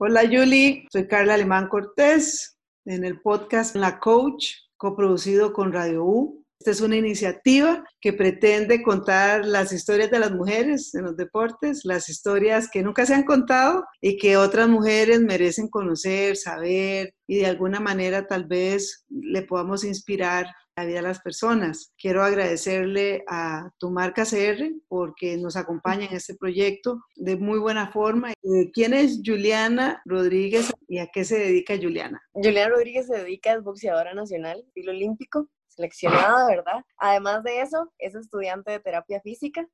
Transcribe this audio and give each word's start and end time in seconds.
Hola 0.00 0.22
Julie, 0.30 0.86
soy 0.92 1.08
Carla 1.08 1.34
Alemán 1.34 1.66
Cortés 1.66 2.56
en 2.84 3.04
el 3.04 3.20
podcast 3.20 3.74
La 3.74 3.98
Coach, 3.98 4.52
coproducido 4.76 5.52
con 5.52 5.72
Radio 5.72 6.04
U. 6.04 6.44
Esta 6.60 6.70
es 6.70 6.80
una 6.82 6.94
iniciativa 6.94 7.82
que 8.00 8.12
pretende 8.12 8.84
contar 8.84 9.44
las 9.44 9.72
historias 9.72 10.08
de 10.12 10.20
las 10.20 10.30
mujeres 10.30 10.94
en 10.94 11.02
los 11.02 11.16
deportes, 11.16 11.80
las 11.84 12.08
historias 12.08 12.70
que 12.70 12.84
nunca 12.84 13.06
se 13.06 13.14
han 13.14 13.24
contado 13.24 13.86
y 14.00 14.18
que 14.18 14.36
otras 14.36 14.68
mujeres 14.68 15.20
merecen 15.20 15.66
conocer, 15.66 16.36
saber 16.36 17.12
y 17.26 17.38
de 17.38 17.46
alguna 17.46 17.80
manera 17.80 18.24
tal 18.28 18.44
vez 18.44 19.04
le 19.08 19.42
podamos 19.42 19.82
inspirar 19.82 20.46
la 20.78 20.86
vida 20.86 20.96
de 20.96 21.02
las 21.02 21.20
personas. 21.20 21.92
Quiero 21.98 22.22
agradecerle 22.22 23.24
a 23.26 23.68
tu 23.78 23.90
marca 23.90 24.24
CR 24.24 24.70
porque 24.88 25.36
nos 25.36 25.56
acompaña 25.56 26.06
en 26.06 26.14
este 26.14 26.36
proyecto 26.36 27.00
de 27.16 27.36
muy 27.36 27.58
buena 27.58 27.90
forma. 27.90 28.30
Eh, 28.30 28.70
¿Quién 28.72 28.94
es 28.94 29.20
Juliana 29.24 30.00
Rodríguez 30.04 30.72
y 30.86 30.98
a 30.98 31.08
qué 31.08 31.24
se 31.24 31.38
dedica 31.38 31.76
Juliana? 31.76 32.22
Juliana 32.32 32.70
Rodríguez 32.70 33.06
se 33.06 33.18
dedica, 33.18 33.54
es 33.54 33.62
boxeadora 33.62 34.14
nacional, 34.14 34.62
estilo 34.68 34.92
olímpico, 34.92 35.48
seleccionada, 35.66 36.46
¿verdad? 36.46 36.84
Además 36.98 37.42
de 37.42 37.60
eso, 37.60 37.92
es 37.98 38.14
estudiante 38.14 38.70
de 38.70 38.78
terapia 38.78 39.20
física. 39.20 39.66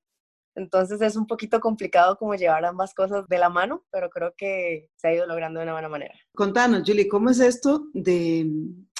Entonces 0.56 1.02
es 1.02 1.16
un 1.16 1.27
poquito 1.27 1.61
complicado 1.61 2.16
como 2.16 2.34
llevar 2.34 2.64
ambas 2.64 2.94
cosas 2.94 3.27
de 3.28 3.39
la 3.39 3.50
mano, 3.50 3.84
pero 3.91 4.08
creo 4.08 4.33
que 4.36 4.89
se 4.96 5.08
ha 5.08 5.14
ido 5.14 5.27
logrando 5.27 5.58
de 5.58 5.64
una 5.64 5.72
buena 5.72 5.89
manera. 5.89 6.14
Contanos, 6.34 6.84
Julie, 6.86 7.08
¿cómo 7.08 7.28
es 7.28 7.41
esto 7.41 7.89
de 7.92 8.46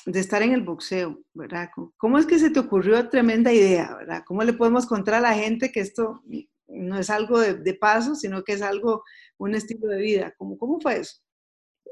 de 0.07 0.21
estar 0.21 0.43
en 0.43 0.53
el 0.53 0.63
boxeo, 0.63 1.21
¿verdad? 1.33 1.71
¿Cómo 1.97 2.19
es 2.19 2.27
que 2.27 2.39
se 2.39 2.51
te 2.51 2.61
ocurrió 2.61 3.09
tremenda 3.09 3.53
idea, 3.53 3.95
¿verdad? 3.97 4.23
¿Cómo 4.27 4.43
le 4.43 4.53
podemos 4.53 4.87
contar 4.87 5.15
a 5.15 5.21
la 5.21 5.35
gente 5.35 5.73
que 5.73 5.81
esto 5.81 6.23
no 6.67 6.99
es 6.99 7.11
algo 7.11 7.41
de, 7.41 7.75
paso, 7.75 8.15
sino 8.15 8.45
que 8.45 8.53
es 8.53 8.63
algo, 8.63 9.03
un 9.39 9.55
estilo 9.55 9.89
de 9.89 9.99
vida? 9.99 10.35
¿Cómo, 10.37 10.59
¿Cómo 10.59 10.81
fue 10.81 10.99
eso? 10.99 11.21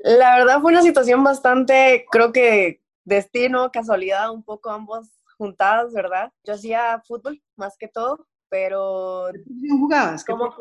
La 0.05 0.37
verdad 0.37 0.61
fue 0.61 0.73
una 0.73 0.83
situación 0.83 1.23
bastante, 1.25 2.07
creo 2.11 2.33
que 2.33 2.83
destino, 3.05 3.71
casualidad, 3.71 4.31
un 4.31 4.43
poco 4.43 4.71
ambos 4.71 5.09
juntadas, 5.39 5.93
¿verdad? 5.93 6.33
Yo 6.45 6.55
hacía 6.55 7.03
fútbol 7.07 7.43
más 7.57 7.77
que 7.79 7.89
todo, 7.89 8.27
pero... 8.49 9.29
¿Qué 9.33 9.69
jugabas? 9.71 10.25
¿Cómo? 10.25 10.55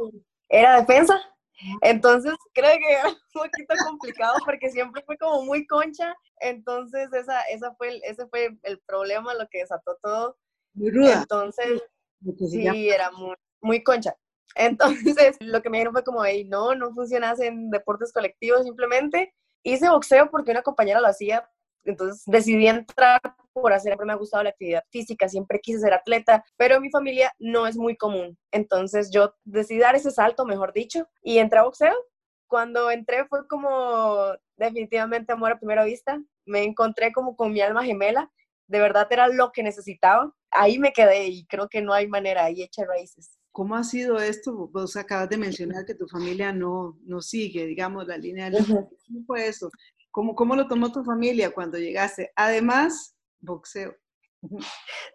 Era 0.48 0.80
defensa, 0.80 1.20
entonces, 1.82 2.34
creo 2.54 2.78
que 2.78 2.94
era 2.94 3.08
un 3.10 3.16
poquito 3.34 3.76
complicado 3.86 4.38
porque 4.46 4.70
siempre 4.70 5.04
fue 5.06 5.18
como 5.18 5.44
muy 5.44 5.66
concha. 5.68 6.16
Entonces, 6.40 7.12
esa, 7.14 7.42
esa 7.44 7.74
fue 7.76 7.90
el, 7.90 8.02
ese 8.04 8.28
fue 8.28 8.58
el 8.64 8.80
problema, 8.80 9.34
lo 9.34 9.48
que 9.50 9.60
desató 9.60 9.98
todo. 10.02 10.38
Muy 10.74 10.92
ruda. 10.92 11.22
Entonces, 11.22 11.82
sí, 12.50 12.90
era 12.90 13.12
muy, 13.12 13.36
muy 13.62 13.84
concha. 13.84 14.16
Entonces, 14.56 15.38
lo 15.40 15.62
que 15.62 15.70
me 15.70 15.78
dijeron 15.78 15.94
fue 15.94 16.04
como, 16.04 16.26
hey, 16.26 16.46
no, 16.46 16.76
no 16.76 16.94
funcionas 16.94 17.40
en 17.40 17.70
deportes 17.70 18.12
colectivos, 18.12 18.64
simplemente 18.64 19.34
hice 19.64 19.90
boxeo 19.90 20.30
porque 20.30 20.52
una 20.52 20.64
compañera 20.64 21.00
lo 21.00 21.08
hacía, 21.08 21.48
entonces 21.84 22.24
decidí 22.26 22.68
entrar 22.68 23.22
por 23.54 23.74
hacer, 23.74 23.92
siempre 23.92 24.06
me 24.06 24.14
ha 24.14 24.18
gustado 24.18 24.44
la 24.44 24.52
actividad 24.52 24.84
física, 24.92 25.28
siempre 25.28 25.60
quise 25.60 25.80
ser 25.80 25.94
atleta, 25.94 26.44
pero 26.58 26.76
en 26.76 26.84
mi 26.84 26.90
familia 26.90 27.32
no 27.40 27.68
es 27.68 27.76
muy 27.76 27.98
común. 27.98 28.38
Entonces 28.52 29.12
yo 29.12 29.34
decidí 29.44 29.80
dar 29.80 29.96
ese 29.96 30.12
salto, 30.12 30.46
mejor 30.46 30.74
dicho, 30.74 31.08
y 31.22 31.40
entré 31.40 31.60
a 31.60 31.64
boxeo. 31.64 31.96
Cuando 32.48 32.92
entré 32.92 33.26
fue 33.28 33.48
como 33.48 34.34
definitivamente 34.58 35.34
amor 35.34 35.54
a 35.54 35.60
primera 35.60 35.84
vista. 35.84 36.22
Me 36.46 36.64
encontré 36.64 37.12
como 37.12 37.36
con 37.36 37.52
mi 37.52 37.62
alma 37.62 37.84
gemela. 37.84 38.32
De 38.68 38.80
verdad 38.80 39.08
era 39.10 39.28
lo 39.28 39.52
que 39.52 39.64
necesitaba. 39.64 40.34
Ahí 40.52 40.80
me 40.80 40.94
quedé 40.94 41.28
y 41.28 41.46
creo 41.46 41.68
que 41.70 41.82
no 41.82 41.94
hay 41.94 42.08
manera, 42.08 42.46
ahí 42.46 42.62
echa 42.62 42.86
raíces. 42.86 43.38
¿Cómo 43.52 43.76
ha 43.76 43.84
sido 43.84 44.18
esto? 44.18 44.70
Vos 44.70 44.96
acabas 44.96 45.30
de 45.30 45.38
mencionar 45.38 45.86
que 45.86 45.96
tu 45.96 46.08
familia 46.08 46.54
no, 46.54 46.98
no 47.04 47.22
sigue, 47.22 47.66
digamos, 47.66 48.08
la 48.08 48.18
línea 48.18 48.50
de... 48.50 48.60
¿Cómo 48.66 48.90
fue 49.26 49.48
eso? 49.48 49.70
¿Cómo, 50.12 50.36
¿Cómo 50.36 50.56
lo 50.56 50.68
tomó 50.68 50.92
tu 50.92 51.04
familia 51.04 51.54
cuando 51.54 51.78
llegaste? 51.78 52.32
Además, 52.36 53.16
boxeo. 53.40 53.96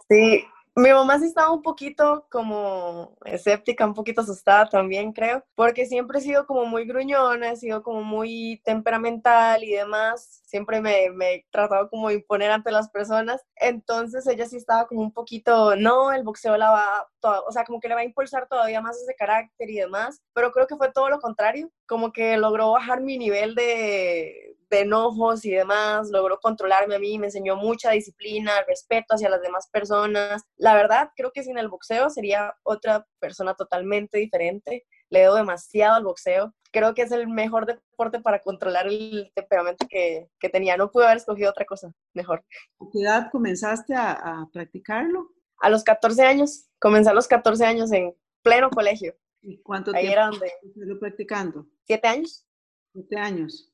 Sí, 0.08 0.44
mi 0.78 0.90
mamá 0.90 1.18
sí 1.18 1.24
estaba 1.24 1.52
un 1.52 1.62
poquito 1.62 2.26
como 2.30 3.16
escéptica, 3.24 3.86
un 3.86 3.94
poquito 3.94 4.20
asustada 4.20 4.68
también, 4.68 5.12
creo, 5.12 5.42
porque 5.54 5.86
siempre 5.86 6.18
he 6.18 6.22
sido 6.22 6.46
como 6.46 6.66
muy 6.66 6.84
gruñona, 6.86 7.50
he 7.50 7.56
sido 7.56 7.82
como 7.82 8.02
muy 8.02 8.60
temperamental 8.62 9.64
y 9.64 9.72
demás, 9.72 10.42
siempre 10.44 10.82
me, 10.82 11.10
me 11.10 11.34
he 11.34 11.46
tratado 11.50 11.88
como 11.88 12.08
de 12.08 12.16
imponer 12.16 12.50
ante 12.50 12.70
las 12.70 12.90
personas, 12.90 13.42
entonces 13.56 14.26
ella 14.26 14.44
sí 14.46 14.58
estaba 14.58 14.86
como 14.86 15.00
un 15.00 15.12
poquito, 15.12 15.76
no, 15.76 16.12
el 16.12 16.24
boxeo 16.24 16.58
la 16.58 16.70
va, 16.70 17.08
o 17.22 17.52
sea, 17.52 17.64
como 17.64 17.80
que 17.80 17.88
le 17.88 17.94
va 17.94 18.02
a 18.02 18.04
impulsar 18.04 18.46
todavía 18.46 18.82
más 18.82 19.00
ese 19.00 19.14
carácter 19.14 19.70
y 19.70 19.76
demás, 19.76 20.20
pero 20.34 20.52
creo 20.52 20.66
que 20.66 20.76
fue 20.76 20.92
todo 20.92 21.08
lo 21.08 21.20
contrario, 21.20 21.70
como 21.86 22.12
que 22.12 22.36
logró 22.36 22.72
bajar 22.72 23.00
mi 23.00 23.16
nivel 23.16 23.54
de, 23.54 24.55
de 24.70 24.80
enojos 24.80 25.44
y 25.44 25.50
demás, 25.50 26.08
logró 26.10 26.38
controlarme 26.40 26.96
a 26.96 26.98
mí, 26.98 27.18
me 27.18 27.26
enseñó 27.26 27.56
mucha 27.56 27.92
disciplina, 27.92 28.52
respeto 28.66 29.14
hacia 29.14 29.30
las 29.30 29.42
demás 29.42 29.68
personas. 29.70 30.42
La 30.56 30.74
verdad, 30.74 31.10
creo 31.16 31.30
que 31.32 31.42
sin 31.42 31.58
el 31.58 31.68
boxeo 31.68 32.10
sería 32.10 32.54
otra 32.62 33.06
persona 33.20 33.54
totalmente 33.54 34.18
diferente. 34.18 34.84
Le 35.08 35.20
debo 35.20 35.36
demasiado 35.36 35.96
al 35.96 36.04
boxeo. 36.04 36.52
Creo 36.72 36.94
que 36.94 37.02
es 37.02 37.12
el 37.12 37.28
mejor 37.28 37.66
deporte 37.66 38.20
para 38.20 38.40
controlar 38.40 38.88
el 38.88 39.30
temperamento 39.34 39.86
que, 39.88 40.28
tenía. 40.52 40.76
No 40.76 40.90
pude 40.90 41.04
haber 41.04 41.18
escogido 41.18 41.50
otra 41.50 41.64
cosa 41.64 41.92
mejor. 42.12 42.44
¿A 42.80 42.84
qué 42.92 43.00
edad 43.02 43.28
comenzaste 43.30 43.94
a, 43.94 44.46
practicarlo? 44.52 45.30
A 45.60 45.70
los 45.70 45.84
14 45.84 46.22
años. 46.22 46.66
Comencé 46.80 47.10
a 47.10 47.14
los 47.14 47.28
14 47.28 47.64
años 47.64 47.92
en 47.92 48.14
pleno 48.42 48.68
colegio. 48.70 49.14
¿Y 49.40 49.62
cuánto 49.62 49.92
Ahí 49.94 50.02
tiempo 50.02 50.12
era 50.12 50.26
donde... 50.26 50.98
practicando? 50.98 51.66
Siete 51.84 52.08
años. 52.08 52.44
Siete 52.92 53.16
años 53.16 53.72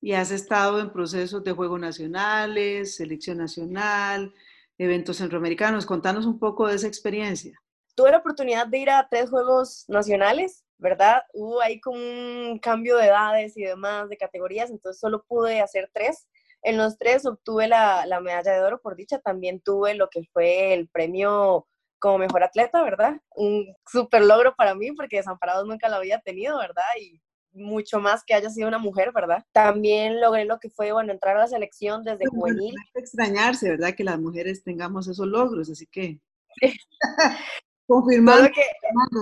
y 0.00 0.12
has 0.12 0.30
estado 0.30 0.80
en 0.80 0.92
procesos 0.92 1.44
de 1.44 1.52
Juegos 1.52 1.80
Nacionales, 1.80 2.96
Selección 2.96 3.38
Nacional, 3.38 4.34
eventos 4.78 5.18
centroamericanos. 5.18 5.86
Contanos 5.86 6.24
un 6.26 6.38
poco 6.38 6.66
de 6.66 6.76
esa 6.76 6.86
experiencia. 6.86 7.58
Tuve 7.94 8.12
la 8.12 8.18
oportunidad 8.18 8.66
de 8.66 8.78
ir 8.78 8.90
a 8.90 9.06
tres 9.10 9.28
Juegos 9.28 9.84
Nacionales, 9.88 10.64
¿verdad? 10.78 11.22
Hubo 11.34 11.60
ahí 11.60 11.80
como 11.80 11.98
un 11.98 12.58
cambio 12.58 12.96
de 12.96 13.06
edades 13.06 13.56
y 13.56 13.62
demás, 13.62 14.08
de 14.08 14.16
categorías, 14.16 14.70
entonces 14.70 14.98
solo 14.98 15.24
pude 15.24 15.60
hacer 15.60 15.90
tres. 15.92 16.26
En 16.62 16.78
los 16.78 16.98
tres 16.98 17.26
obtuve 17.26 17.68
la, 17.68 18.06
la 18.06 18.20
medalla 18.20 18.52
de 18.52 18.60
oro 18.60 18.80
por 18.80 18.96
dicha, 18.96 19.18
también 19.18 19.60
tuve 19.60 19.94
lo 19.94 20.08
que 20.08 20.24
fue 20.32 20.72
el 20.74 20.88
premio 20.88 21.66
como 21.98 22.18
mejor 22.18 22.42
atleta, 22.42 22.82
¿verdad? 22.82 23.20
Un 23.34 23.74
súper 23.86 24.22
logro 24.22 24.54
para 24.56 24.74
mí 24.74 24.92
porque 24.92 25.18
Desamparados 25.18 25.66
nunca 25.66 25.90
lo 25.90 25.96
había 25.96 26.20
tenido, 26.20 26.58
¿verdad? 26.58 26.84
Y 26.98 27.20
mucho 27.52 28.00
más 28.00 28.24
que 28.24 28.34
haya 28.34 28.50
sido 28.50 28.68
una 28.68 28.78
mujer, 28.78 29.12
¿verdad? 29.12 29.44
También 29.52 30.20
logré 30.20 30.44
lo 30.44 30.58
que 30.58 30.70
fue, 30.70 30.92
bueno, 30.92 31.12
entrar 31.12 31.36
a 31.36 31.40
la 31.40 31.46
selección 31.48 32.02
desde 32.04 32.26
juvenil. 32.26 32.74
No 32.74 33.00
extrañarse, 33.00 33.70
¿verdad? 33.70 33.94
Que 33.94 34.04
las 34.04 34.18
mujeres 34.18 34.62
tengamos 34.62 35.08
esos 35.08 35.26
logros, 35.26 35.70
así 35.70 35.86
que... 35.86 36.20
Confirmando 37.86 38.48
que, 38.50 38.62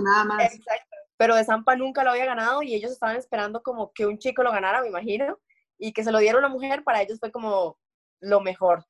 nada 0.05 0.25
más. 0.25 0.55
Exacto. 0.55 0.97
Pero 1.17 1.35
de 1.35 1.45
Zampa 1.45 1.75
nunca 1.75 2.05
lo 2.05 2.11
había 2.11 2.27
ganado 2.27 2.63
y 2.63 2.75
ellos 2.75 2.93
estaban 2.93 3.17
esperando 3.17 3.63
como 3.63 3.93
que 3.93 4.07
un 4.07 4.19
chico 4.19 4.43
lo 4.43 4.53
ganara, 4.53 4.83
me 4.83 4.89
imagino, 4.89 5.39
y 5.79 5.93
que 5.93 6.05
se 6.05 6.13
lo 6.13 6.19
diera 6.19 6.39
una 6.39 6.49
mujer, 6.49 6.85
para 6.85 7.03
ellos 7.03 7.19
fue 7.19 7.33
como 7.33 7.79
lo 8.21 8.41
mejor 8.41 8.85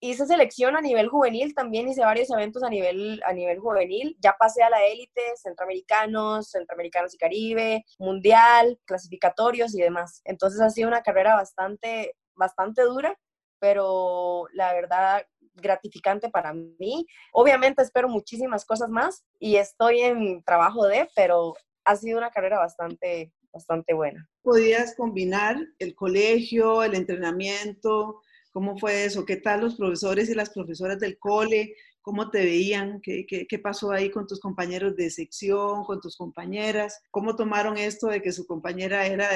hice 0.00 0.26
selección 0.26 0.76
a 0.76 0.80
nivel 0.80 1.08
juvenil, 1.08 1.54
también 1.54 1.88
hice 1.88 2.00
varios 2.00 2.30
eventos 2.30 2.62
a 2.62 2.70
nivel, 2.70 3.20
a 3.24 3.32
nivel 3.32 3.58
juvenil. 3.58 4.16
Ya 4.20 4.34
pasé 4.38 4.62
a 4.62 4.70
la 4.70 4.84
élite, 4.84 5.22
centroamericanos, 5.36 6.50
centroamericanos 6.50 7.14
y 7.14 7.18
Caribe, 7.18 7.84
mundial, 7.98 8.78
clasificatorios 8.86 9.74
y 9.74 9.82
demás. 9.82 10.22
Entonces 10.24 10.60
ha 10.60 10.70
sido 10.70 10.88
una 10.88 11.02
carrera 11.02 11.34
bastante, 11.34 12.16
bastante 12.34 12.82
dura, 12.82 13.16
pero 13.58 14.46
la 14.54 14.72
verdad 14.72 15.26
gratificante 15.54 16.30
para 16.30 16.54
mí. 16.54 17.06
Obviamente 17.32 17.82
espero 17.82 18.08
muchísimas 18.08 18.64
cosas 18.64 18.88
más 18.88 19.24
y 19.38 19.56
estoy 19.56 20.00
en 20.00 20.42
trabajo 20.42 20.86
de, 20.86 21.08
pero 21.14 21.54
ha 21.84 21.96
sido 21.96 22.18
una 22.18 22.30
carrera 22.30 22.58
bastante, 22.58 23.32
bastante 23.52 23.92
buena. 23.92 24.26
¿Podías 24.42 24.94
combinar 24.96 25.56
el 25.78 25.94
colegio, 25.94 26.82
el 26.82 26.94
entrenamiento, 26.94 28.22
¿Cómo 28.52 28.78
fue 28.78 29.04
eso? 29.04 29.24
¿Qué 29.24 29.36
tal 29.36 29.60
los 29.60 29.76
profesores 29.76 30.28
y 30.28 30.34
las 30.34 30.50
profesoras 30.50 30.98
del 30.98 31.18
cole? 31.18 31.74
¿Cómo 32.02 32.30
te 32.30 32.44
veían? 32.44 33.00
¿Qué, 33.00 33.26
qué, 33.26 33.58
pasó 33.58 33.92
ahí 33.92 34.10
con 34.10 34.26
tus 34.26 34.40
compañeros 34.40 34.96
de 34.96 35.10
sección, 35.10 35.84
con 35.84 36.00
tus 36.00 36.16
compañeras? 36.16 37.02
¿Cómo 37.10 37.36
tomaron 37.36 37.76
esto 37.76 38.08
de 38.08 38.22
que 38.22 38.32
su 38.32 38.46
compañera 38.46 39.06
era 39.06 39.28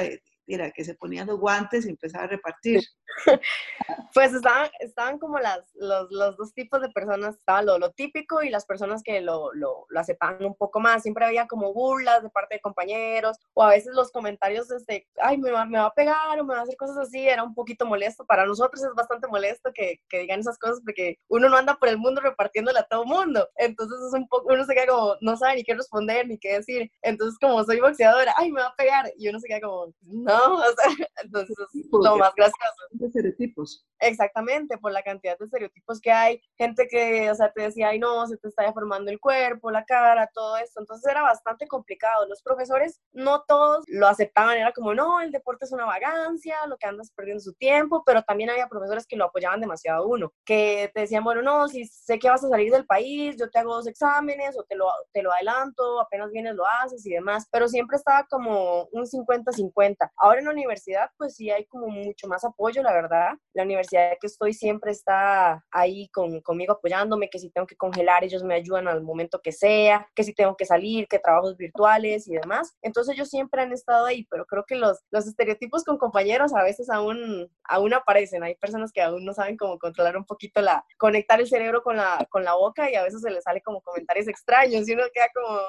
mira, 0.47 0.71
que 0.71 0.83
se 0.83 0.95
ponían 0.95 1.27
los 1.27 1.39
guantes 1.39 1.85
y 1.85 1.89
empezaba 1.89 2.25
a 2.25 2.27
repartir. 2.27 2.81
Pues 4.15 4.33
estaban, 4.33 4.69
estaban 4.79 5.19
como 5.19 5.39
las, 5.39 5.59
los, 5.75 6.09
los, 6.09 6.37
dos 6.37 6.53
tipos 6.53 6.79
de 6.79 6.87
personas, 6.87 7.35
estaba 7.35 7.61
lo, 7.61 7.77
lo 7.77 7.91
típico 7.91 8.41
y 8.41 8.49
las 8.49 8.65
personas 8.65 9.03
que 9.03 9.19
lo, 9.19 9.53
lo, 9.53 9.85
lo, 9.89 9.99
aceptaban 9.99 10.45
un 10.45 10.55
poco 10.55 10.79
más. 10.79 11.03
Siempre 11.03 11.25
había 11.25 11.47
como 11.47 11.73
burlas 11.73 12.23
de 12.23 12.29
parte 12.29 12.55
de 12.55 12.61
compañeros 12.61 13.37
o 13.53 13.61
a 13.61 13.71
veces 13.71 13.93
los 13.93 14.13
comentarios 14.13 14.69
desde, 14.69 15.05
ay, 15.21 15.37
me 15.37 15.51
va, 15.51 15.65
me 15.65 15.79
va 15.79 15.87
a 15.87 15.93
pegar 15.93 16.39
o 16.39 16.45
me 16.45 16.53
va 16.53 16.61
a 16.61 16.63
hacer 16.63 16.77
cosas 16.77 16.95
así, 16.95 17.27
era 17.27 17.43
un 17.43 17.53
poquito 17.53 17.85
molesto. 17.85 18.25
Para 18.25 18.45
nosotros 18.45 18.81
es 18.85 18.95
bastante 18.95 19.27
molesto 19.27 19.73
que, 19.73 19.99
que 20.07 20.19
digan 20.19 20.39
esas 20.39 20.57
cosas 20.59 20.79
porque 20.85 21.19
uno 21.27 21.49
no 21.49 21.57
anda 21.57 21.75
por 21.75 21.89
el 21.89 21.97
mundo 21.97 22.21
repartiéndole 22.21 22.79
a 22.79 22.87
todo 22.87 23.03
mundo. 23.03 23.49
Entonces 23.57 23.99
es 23.99 24.13
un 24.13 24.29
poco, 24.29 24.47
uno 24.53 24.63
se 24.63 24.75
queda 24.75 24.87
como, 24.87 25.17
no 25.19 25.35
sabe 25.35 25.55
ni 25.55 25.65
qué 25.65 25.75
responder 25.75 26.25
ni 26.25 26.37
qué 26.37 26.53
decir. 26.53 26.89
Entonces 27.01 27.37
como 27.37 27.65
soy 27.65 27.81
boxeadora, 27.81 28.33
ay, 28.37 28.49
me 28.49 28.61
va 28.61 28.67
a 28.67 28.75
pegar. 28.77 29.11
Y 29.17 29.27
uno 29.27 29.41
se 29.41 29.47
queda 29.49 29.59
como, 29.59 29.93
no, 30.03 30.55
o 30.55 30.61
sea, 30.61 31.05
entonces 31.21 31.57
es 31.59 31.87
lo 31.91 32.15
más 32.15 32.33
gracioso. 32.33 32.85
Estereotipos. 33.01 33.85
Exactamente, 34.07 34.77
por 34.77 34.91
la 34.91 35.01
cantidad 35.01 35.37
de 35.37 35.45
estereotipos 35.45 35.99
que 35.99 36.11
hay. 36.11 36.41
Gente 36.57 36.87
que, 36.87 37.31
o 37.31 37.35
sea, 37.35 37.51
te 37.51 37.63
decía, 37.63 37.89
ay, 37.89 37.99
no, 37.99 38.27
se 38.27 38.37
te 38.37 38.47
está 38.47 38.63
deformando 38.63 39.11
el 39.11 39.19
cuerpo, 39.19 39.71
la 39.71 39.83
cara, 39.85 40.29
todo 40.33 40.57
esto. 40.57 40.79
Entonces 40.79 41.09
era 41.09 41.21
bastante 41.21 41.67
complicado. 41.67 42.27
Los 42.27 42.41
profesores, 42.41 43.01
no 43.13 43.43
todos 43.47 43.83
lo 43.87 44.07
aceptaban. 44.07 44.57
Era 44.57 44.71
como, 44.73 44.93
no, 44.93 45.21
el 45.21 45.31
deporte 45.31 45.65
es 45.65 45.71
una 45.71 45.85
vagancia, 45.85 46.55
lo 46.67 46.77
que 46.77 46.87
andas 46.87 47.11
perdiendo 47.15 47.41
su 47.41 47.53
tiempo. 47.53 48.03
Pero 48.05 48.23
también 48.23 48.49
había 48.49 48.67
profesores 48.67 49.07
que 49.07 49.15
lo 49.15 49.25
apoyaban 49.25 49.61
demasiado 49.61 50.03
a 50.03 50.07
uno. 50.07 50.33
Que 50.45 50.91
te 50.93 51.01
decían, 51.01 51.23
bueno, 51.23 51.41
no, 51.41 51.67
si 51.67 51.85
sé 51.85 52.19
que 52.19 52.29
vas 52.29 52.43
a 52.43 52.49
salir 52.49 52.71
del 52.71 52.85
país, 52.85 53.35
yo 53.37 53.49
te 53.49 53.59
hago 53.59 53.75
dos 53.75 53.87
exámenes 53.87 54.57
o 54.57 54.63
te 54.63 54.75
lo, 54.75 54.87
te 55.13 55.23
lo 55.23 55.31
adelanto, 55.33 55.99
apenas 55.99 56.31
vienes 56.31 56.55
lo 56.55 56.63
haces 56.81 57.05
y 57.05 57.11
demás. 57.11 57.47
Pero 57.51 57.67
siempre 57.67 57.97
estaba 57.97 58.25
como 58.29 58.85
un 58.91 59.05
50-50. 59.05 60.11
Ahora 60.17 60.39
en 60.39 60.45
la 60.45 60.51
universidad, 60.51 61.09
pues 61.17 61.35
sí 61.35 61.49
hay 61.49 61.65
como 61.65 61.87
mucho 61.87 62.27
más 62.27 62.43
apoyo, 62.43 62.83
la 62.83 62.93
verdad. 62.93 63.33
La 63.53 63.63
universidad 63.63 63.94
que 64.19 64.27
estoy 64.27 64.53
siempre 64.53 64.91
está 64.91 65.65
ahí 65.71 66.09
con, 66.09 66.41
conmigo 66.41 66.73
apoyándome, 66.73 67.29
que 67.29 67.39
si 67.39 67.49
tengo 67.49 67.67
que 67.67 67.75
congelar, 67.75 68.23
ellos 68.23 68.43
me 68.43 68.55
ayudan 68.55 68.87
al 68.87 69.01
momento 69.01 69.41
que 69.41 69.51
sea, 69.51 70.07
que 70.15 70.23
si 70.23 70.33
tengo 70.33 70.55
que 70.55 70.65
salir, 70.65 71.07
que 71.07 71.19
trabajos 71.19 71.57
virtuales 71.57 72.27
y 72.27 72.33
demás. 72.33 72.75
Entonces 72.81 73.15
ellos 73.15 73.29
siempre 73.29 73.61
han 73.61 73.71
estado 73.71 74.05
ahí, 74.05 74.25
pero 74.29 74.45
creo 74.45 74.65
que 74.65 74.75
los, 74.75 74.99
los 75.11 75.27
estereotipos 75.27 75.83
con 75.83 75.97
compañeros 75.97 76.53
a 76.53 76.63
veces 76.63 76.89
aún, 76.89 77.49
aún 77.63 77.93
aparecen. 77.93 78.43
Hay 78.43 78.55
personas 78.55 78.91
que 78.91 79.01
aún 79.01 79.25
no 79.25 79.33
saben 79.33 79.57
cómo 79.57 79.79
controlar 79.79 80.17
un 80.17 80.25
poquito 80.25 80.61
la, 80.61 80.85
conectar 80.97 81.39
el 81.39 81.47
cerebro 81.47 81.83
con 81.83 81.97
la, 81.97 82.25
con 82.29 82.43
la 82.43 82.55
boca 82.55 82.89
y 82.91 82.95
a 82.95 83.03
veces 83.03 83.21
se 83.21 83.31
les 83.31 83.43
sale 83.43 83.61
como 83.61 83.81
comentarios 83.81 84.27
extraños 84.27 84.87
y 84.87 84.93
uno 84.93 85.03
queda 85.13 85.27
como, 85.33 85.59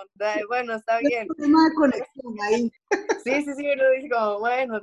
bueno, 0.48 0.74
está 0.74 0.98
bien. 0.98 1.26
Sí, 3.24 3.42
sí, 3.42 3.54
sí, 3.54 3.66
uno 3.72 3.90
dice 3.90 4.08
como, 4.08 4.38
bueno, 4.38 4.80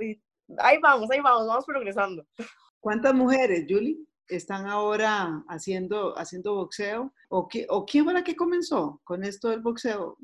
ahí 0.60 0.78
vamos, 0.80 1.10
ahí 1.12 1.20
vamos, 1.20 1.48
vamos 1.48 1.66
progresando. 1.66 2.26
¿Cuántas 2.84 3.14
mujeres, 3.14 3.64
Julie, 3.70 3.98
están 4.28 4.68
ahora 4.68 5.42
haciendo, 5.48 6.14
boxeo? 6.44 7.14
¿O, 7.30 7.48
qué, 7.48 7.66
¿O 7.70 7.86
quién 7.86 8.04
fue 8.04 8.14
la 8.14 8.26
que 8.26 8.36
comenzó 8.36 9.00
con 9.06 9.24
esto 9.24 9.48
del 9.48 9.62
boxeo? 9.62 10.18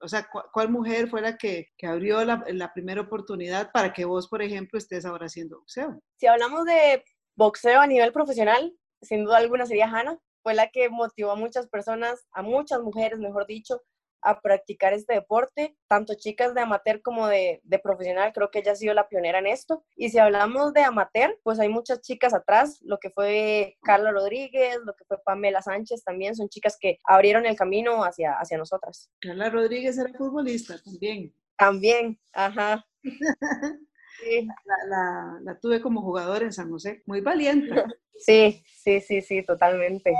o 0.00 0.08
sea, 0.08 0.26
¿cuál 0.54 0.70
mujer 0.70 1.10
fue 1.10 1.20
la 1.20 1.36
que, 1.36 1.68
que 1.76 1.86
abrió 1.86 2.24
la, 2.24 2.42
la, 2.48 2.72
primera 2.72 3.02
oportunidad 3.02 3.70
para 3.72 3.92
que 3.92 4.06
vos, 4.06 4.26
por 4.28 4.40
ejemplo, 4.40 4.78
estés 4.78 5.04
ahora 5.04 5.26
haciendo 5.26 5.58
boxeo? 5.58 6.00
Si 6.16 6.26
hablamos 6.26 6.64
de 6.64 7.04
boxeo 7.36 7.80
a 7.80 7.86
nivel 7.86 8.10
profesional, 8.10 8.74
sin 9.02 9.24
duda 9.24 9.36
alguna 9.36 9.66
sería 9.66 9.90
Hannah. 9.90 10.18
Fue 10.42 10.54
la 10.54 10.70
que 10.70 10.88
motivó 10.88 11.32
a 11.32 11.36
muchas 11.36 11.68
personas, 11.68 12.26
a 12.32 12.40
muchas 12.40 12.80
mujeres, 12.80 13.18
mejor 13.18 13.46
dicho, 13.46 13.82
a 14.22 14.40
practicar 14.40 14.92
este 14.92 15.14
deporte, 15.14 15.76
tanto 15.88 16.14
chicas 16.14 16.54
de 16.54 16.60
amateur 16.60 17.02
como 17.02 17.26
de, 17.26 17.60
de, 17.64 17.78
profesional, 17.78 18.32
creo 18.32 18.50
que 18.50 18.60
ella 18.60 18.72
ha 18.72 18.76
sido 18.76 18.94
la 18.94 19.08
pionera 19.08 19.40
en 19.40 19.46
esto. 19.46 19.84
Y 19.96 20.10
si 20.10 20.18
hablamos 20.18 20.72
de 20.72 20.82
amateur, 20.82 21.38
pues 21.42 21.58
hay 21.58 21.68
muchas 21.68 22.00
chicas 22.00 22.32
atrás, 22.32 22.80
lo 22.82 22.98
que 22.98 23.10
fue 23.10 23.76
Carla 23.82 24.12
Rodríguez, 24.12 24.78
lo 24.84 24.94
que 24.94 25.04
fue 25.04 25.18
Pamela 25.22 25.62
Sánchez 25.62 26.04
también, 26.04 26.34
son 26.34 26.48
chicas 26.48 26.76
que 26.80 26.98
abrieron 27.04 27.46
el 27.46 27.56
camino 27.56 28.04
hacia, 28.04 28.34
hacia 28.34 28.58
nosotras. 28.58 29.10
Carla 29.20 29.50
Rodríguez 29.50 29.98
era 29.98 30.12
futbolista 30.16 30.76
también. 30.82 31.34
También, 31.56 32.18
ajá. 32.32 32.86
Sí. 34.22 34.46
La, 34.66 34.76
la, 34.86 35.40
la, 35.42 35.58
tuve 35.58 35.80
como 35.80 36.00
jugadora 36.00 36.44
en 36.44 36.52
San 36.52 36.70
José, 36.70 37.02
muy 37.06 37.20
valiente. 37.20 37.70
Sí, 38.14 38.62
sí, 38.66 39.00
sí, 39.00 39.20
sí, 39.20 39.42
totalmente. 39.42 40.14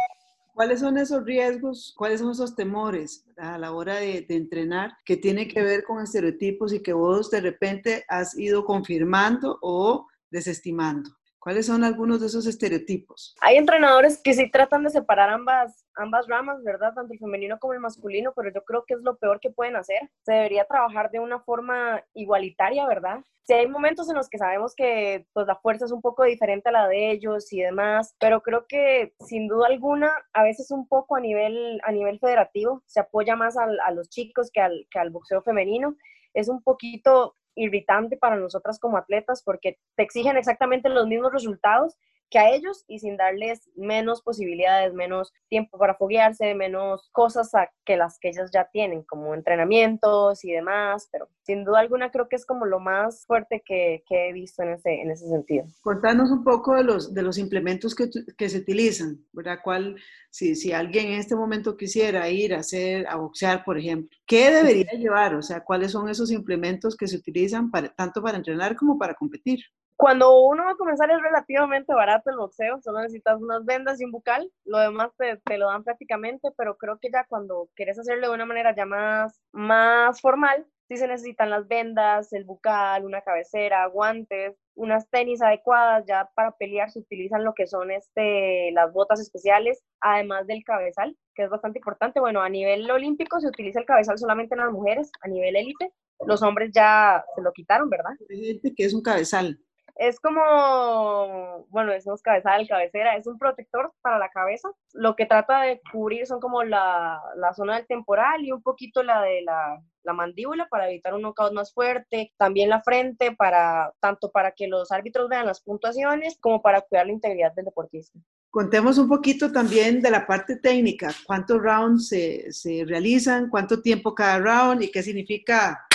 ¿Cuáles 0.54 0.81
son 0.81 0.99
esos 0.99 1.25
riesgos, 1.25 1.94
cuáles 1.96 2.20
son 2.20 2.32
esos 2.32 2.54
temores 2.54 3.25
a 3.38 3.56
la 3.56 3.72
hora 3.72 3.96
de, 3.96 4.20
de, 4.22 4.37
entrenar 4.37 4.96
que 5.04 5.16
tiene 5.16 5.49
que 5.49 5.62
ver 5.62 5.82
con 5.82 6.02
estereotipos 6.02 6.75
y 6.75 6.82
que 6.82 6.93
vos 6.93 7.31
de 7.31 7.40
repente 7.40 8.04
has 8.08 8.37
ido 8.38 8.64
confirmando 8.64 9.58
o 9.62 10.06
desestimando? 10.31 11.10
¿Cuáles 11.43 11.67
son 11.67 11.83
algunos 11.83 12.21
de 12.21 12.29
esos 12.29 12.47
estereotipos? 12.47 13.35
Hay 13.41 13.56
entrenadores 13.56 14.23
que 14.23 14.33
sí 14.33 14.49
tratan 14.49 14.85
de 14.85 14.91
separar 14.91 15.29
ambas, 15.29 15.85
ambas 15.97 16.29
ramas, 16.29 16.62
¿verdad? 16.62 16.94
Tanto 16.94 17.12
el 17.12 17.19
femenino 17.19 17.59
como 17.59 17.73
el 17.73 17.81
masculino, 17.81 18.33
pero 18.37 18.53
yo 18.55 18.62
creo 18.62 18.85
que 18.87 18.94
es 18.94 19.00
lo 19.00 19.17
peor 19.17 19.41
que 19.41 19.50
pueden 19.50 19.75
hacer. 19.75 20.09
Se 20.25 20.35
debería 20.35 20.67
trabajar 20.67 21.11
de 21.11 21.19
una 21.19 21.41
forma 21.41 22.00
igualitaria, 22.15 22.87
¿verdad? 22.87 23.25
Sí 23.43 23.55
hay 23.55 23.67
momentos 23.67 24.09
en 24.09 24.15
los 24.15 24.29
que 24.29 24.39
sabemos 24.39 24.77
que 24.77 25.27
pues 25.33 25.49
la 25.49 25.56
fuerza 25.56 25.87
es 25.87 25.91
un 25.91 26.00
poco 26.00 26.23
diferente 26.23 26.69
a 26.69 26.73
la 26.73 26.87
de 26.87 27.11
ellos 27.11 27.53
y 27.53 27.61
demás, 27.61 28.15
pero 28.21 28.41
creo 28.41 28.67
que 28.69 29.12
sin 29.27 29.49
duda 29.49 29.67
alguna 29.67 30.12
a 30.33 30.45
veces 30.45 30.71
un 30.71 30.87
poco 30.87 31.17
a 31.17 31.21
nivel, 31.21 31.81
a 31.83 31.91
nivel 31.91 32.21
federativo 32.21 32.85
se 32.87 33.00
apoya 33.00 33.35
más 33.35 33.56
a 33.56 33.91
los 33.91 34.09
chicos 34.11 34.49
que 34.53 34.61
al, 34.61 34.87
que 34.93 35.00
al 35.00 35.11
boxeo 35.11 35.43
femenino. 35.43 35.97
Es 36.35 36.49
un 36.49 36.62
poquito 36.62 37.35
irritante 37.54 38.16
para 38.16 38.37
nosotras 38.37 38.78
como 38.78 38.96
atletas 38.96 39.43
porque 39.44 39.78
te 39.96 40.02
exigen 40.02 40.37
exactamente 40.37 40.88
los 40.88 41.06
mismos 41.06 41.32
resultados 41.32 41.96
que 42.32 42.38
a 42.38 42.50
ellos 42.50 42.84
y 42.88 42.99
sin 42.99 43.19
darles 43.19 43.69
menos 43.76 44.23
posibilidades, 44.23 44.94
menos 44.94 45.32
tiempo 45.49 45.79
para 45.79 45.94
foguearse, 45.94 46.55
menos 46.55 47.11
cosas 47.12 47.55
a 47.55 47.70
que 47.84 47.99
las 47.99 48.19
que 48.19 48.31
ellos 48.31 48.50
ya 48.50 48.69
tienen, 48.73 49.02
como 49.02 49.34
entrenamientos 49.34 50.43
y 50.43 50.50
demás, 50.50 51.08
pero 51.12 51.29
sin 51.43 51.64
duda 51.64 51.81
alguna 51.81 52.11
creo 52.11 52.29
que 52.29 52.37
es 52.37 52.46
como 52.46 52.64
lo 52.64 52.81
más 52.81 53.26
fuerte 53.26 53.62
que, 53.64 54.02
que 54.08 54.29
he 54.29 54.32
visto 54.32 54.62
en 54.62 54.70
ese, 54.70 55.02
en 55.02 55.11
ese 55.11 55.29
sentido. 55.29 55.67
Contanos 55.82 56.31
un 56.31 56.43
poco 56.43 56.75
de 56.75 56.84
los, 56.84 57.12
de 57.12 57.23
los 57.23 57.37
implementos 57.37 57.94
que, 57.94 58.08
que 58.37 58.49
se 58.49 58.58
utilizan, 58.58 59.23
¿verdad? 59.32 59.58
¿Cuál, 59.62 59.96
si, 60.31 60.55
si 60.55 60.73
alguien 60.73 61.08
en 61.08 61.20
este 61.20 61.37
momento 61.37 61.76
quisiera 61.76 62.28
ir 62.31 62.55
a 62.55 62.61
hacer, 62.61 63.06
a 63.08 63.17
boxear, 63.17 63.62
por 63.62 63.78
ejemplo, 63.78 64.17
¿qué 64.26 64.50
debería 64.50 64.93
llevar? 64.93 65.35
O 65.35 65.43
sea, 65.43 65.62
¿cuáles 65.62 65.93
son 65.93 66.08
esos 66.08 66.31
implementos 66.31 66.96
que 66.96 67.06
se 67.06 67.17
utilizan 67.17 67.70
tanto 67.94 68.23
para 68.23 68.38
entrenar 68.38 68.75
como 68.75 68.96
para 68.96 69.14
competir? 69.14 69.61
Cuando 70.02 70.37
uno 70.40 70.64
va 70.64 70.73
a 70.73 70.76
comenzar 70.76 71.12
es 71.12 71.23
relativamente 71.23 71.94
barato 71.94 72.28
el 72.28 72.37
boxeo, 72.37 72.80
solo 72.82 72.99
necesitas 72.99 73.40
unas 73.40 73.64
vendas 73.64 74.00
y 74.00 74.04
un 74.04 74.11
bucal, 74.11 74.50
lo 74.64 74.78
demás 74.78 75.12
te, 75.16 75.37
te, 75.37 75.59
lo 75.59 75.68
dan 75.68 75.85
prácticamente, 75.85 76.49
pero 76.56 76.76
creo 76.76 76.99
que 76.99 77.09
ya 77.12 77.25
cuando 77.28 77.68
quieres 77.76 78.00
hacerlo 78.00 78.26
de 78.26 78.35
una 78.35 78.44
manera 78.44 78.75
ya 78.75 78.85
más, 78.85 79.40
más 79.52 80.21
formal, 80.21 80.66
sí 80.88 80.97
se 80.97 81.06
necesitan 81.06 81.50
las 81.50 81.68
vendas, 81.68 82.32
el 82.32 82.42
bucal, 82.42 83.04
una 83.04 83.21
cabecera, 83.21 83.87
guantes, 83.87 84.56
unas 84.75 85.09
tenis 85.09 85.40
adecuadas, 85.40 86.04
ya 86.04 86.28
para 86.35 86.50
pelear 86.50 86.90
se 86.90 86.99
utilizan 86.99 87.44
lo 87.44 87.54
que 87.54 87.68
son 87.68 87.92
este, 87.92 88.73
las 88.73 88.92
botas 88.92 89.21
especiales, 89.21 89.85
además 90.00 90.49
del 90.49 90.64
cabezal, 90.64 91.16
que 91.37 91.44
es 91.44 91.49
bastante 91.49 91.78
importante. 91.78 92.18
Bueno, 92.18 92.40
a 92.40 92.49
nivel 92.49 92.90
olímpico 92.90 93.38
se 93.38 93.47
utiliza 93.47 93.78
el 93.78 93.87
cabezal 93.87 94.18
solamente 94.18 94.56
en 94.56 94.62
las 94.62 94.73
mujeres, 94.73 95.12
a 95.21 95.28
nivel 95.28 95.54
élite, 95.54 95.92
los 96.26 96.42
hombres 96.42 96.73
ya 96.75 97.25
se 97.37 97.40
lo 97.40 97.52
quitaron, 97.52 97.88
¿verdad? 97.88 98.14
que 98.28 98.85
es 98.85 98.94
un 98.94 99.02
cabezal. 99.02 99.61
Es 99.96 100.18
como, 100.20 101.66
bueno, 101.68 101.92
decimos 101.92 102.22
cabezal, 102.22 102.66
cabecera, 102.66 103.16
es 103.16 103.26
un 103.26 103.38
protector 103.38 103.92
para 104.00 104.18
la 104.18 104.30
cabeza. 104.30 104.70
Lo 104.92 105.16
que 105.16 105.26
trata 105.26 105.62
de 105.62 105.80
cubrir 105.92 106.26
son 106.26 106.40
como 106.40 106.62
la, 106.64 107.20
la 107.37 107.52
zona 107.52 107.76
del 107.76 107.87
temporal 107.87 108.44
y 108.44 108.52
un 108.52 108.62
poquito 108.62 109.02
la 109.02 109.22
de 109.22 109.42
la, 109.42 109.80
la 110.04 110.12
mandíbula 110.12 110.66
para 110.68 110.88
evitar 110.88 111.14
un 111.14 111.22
knockout 111.22 111.52
más 111.52 111.72
fuerte, 111.72 112.32
también 112.37 112.68
la 112.68 112.82
frente 112.82 113.32
para 113.32 113.92
tanto 114.00 114.30
para 114.30 114.52
que 114.52 114.66
los 114.66 114.90
árbitros 114.90 115.28
vean 115.28 115.46
las 115.46 115.61
puntuaciones 115.61 116.38
como 116.40 116.62
para 116.62 116.80
cuidar 116.80 117.06
la 117.06 117.12
integridad 117.12 117.52
del 117.54 117.66
deportista. 117.66 118.18
Contemos 118.50 118.99
un 118.99 119.08
poquito 119.08 119.50
también 119.50 120.02
de 120.02 120.11
la 120.11 120.26
parte 120.26 120.56
técnica, 120.56 121.11
cuántos 121.26 121.62
rounds 121.62 122.08
se, 122.08 122.52
se 122.52 122.84
realizan, 122.87 123.49
cuánto 123.49 123.80
tiempo 123.80 124.14
cada 124.14 124.38
round 124.38 124.82
y 124.82 124.90
qué 124.90 125.02
significa 125.02 125.87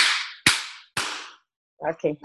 Ok. 1.77 2.17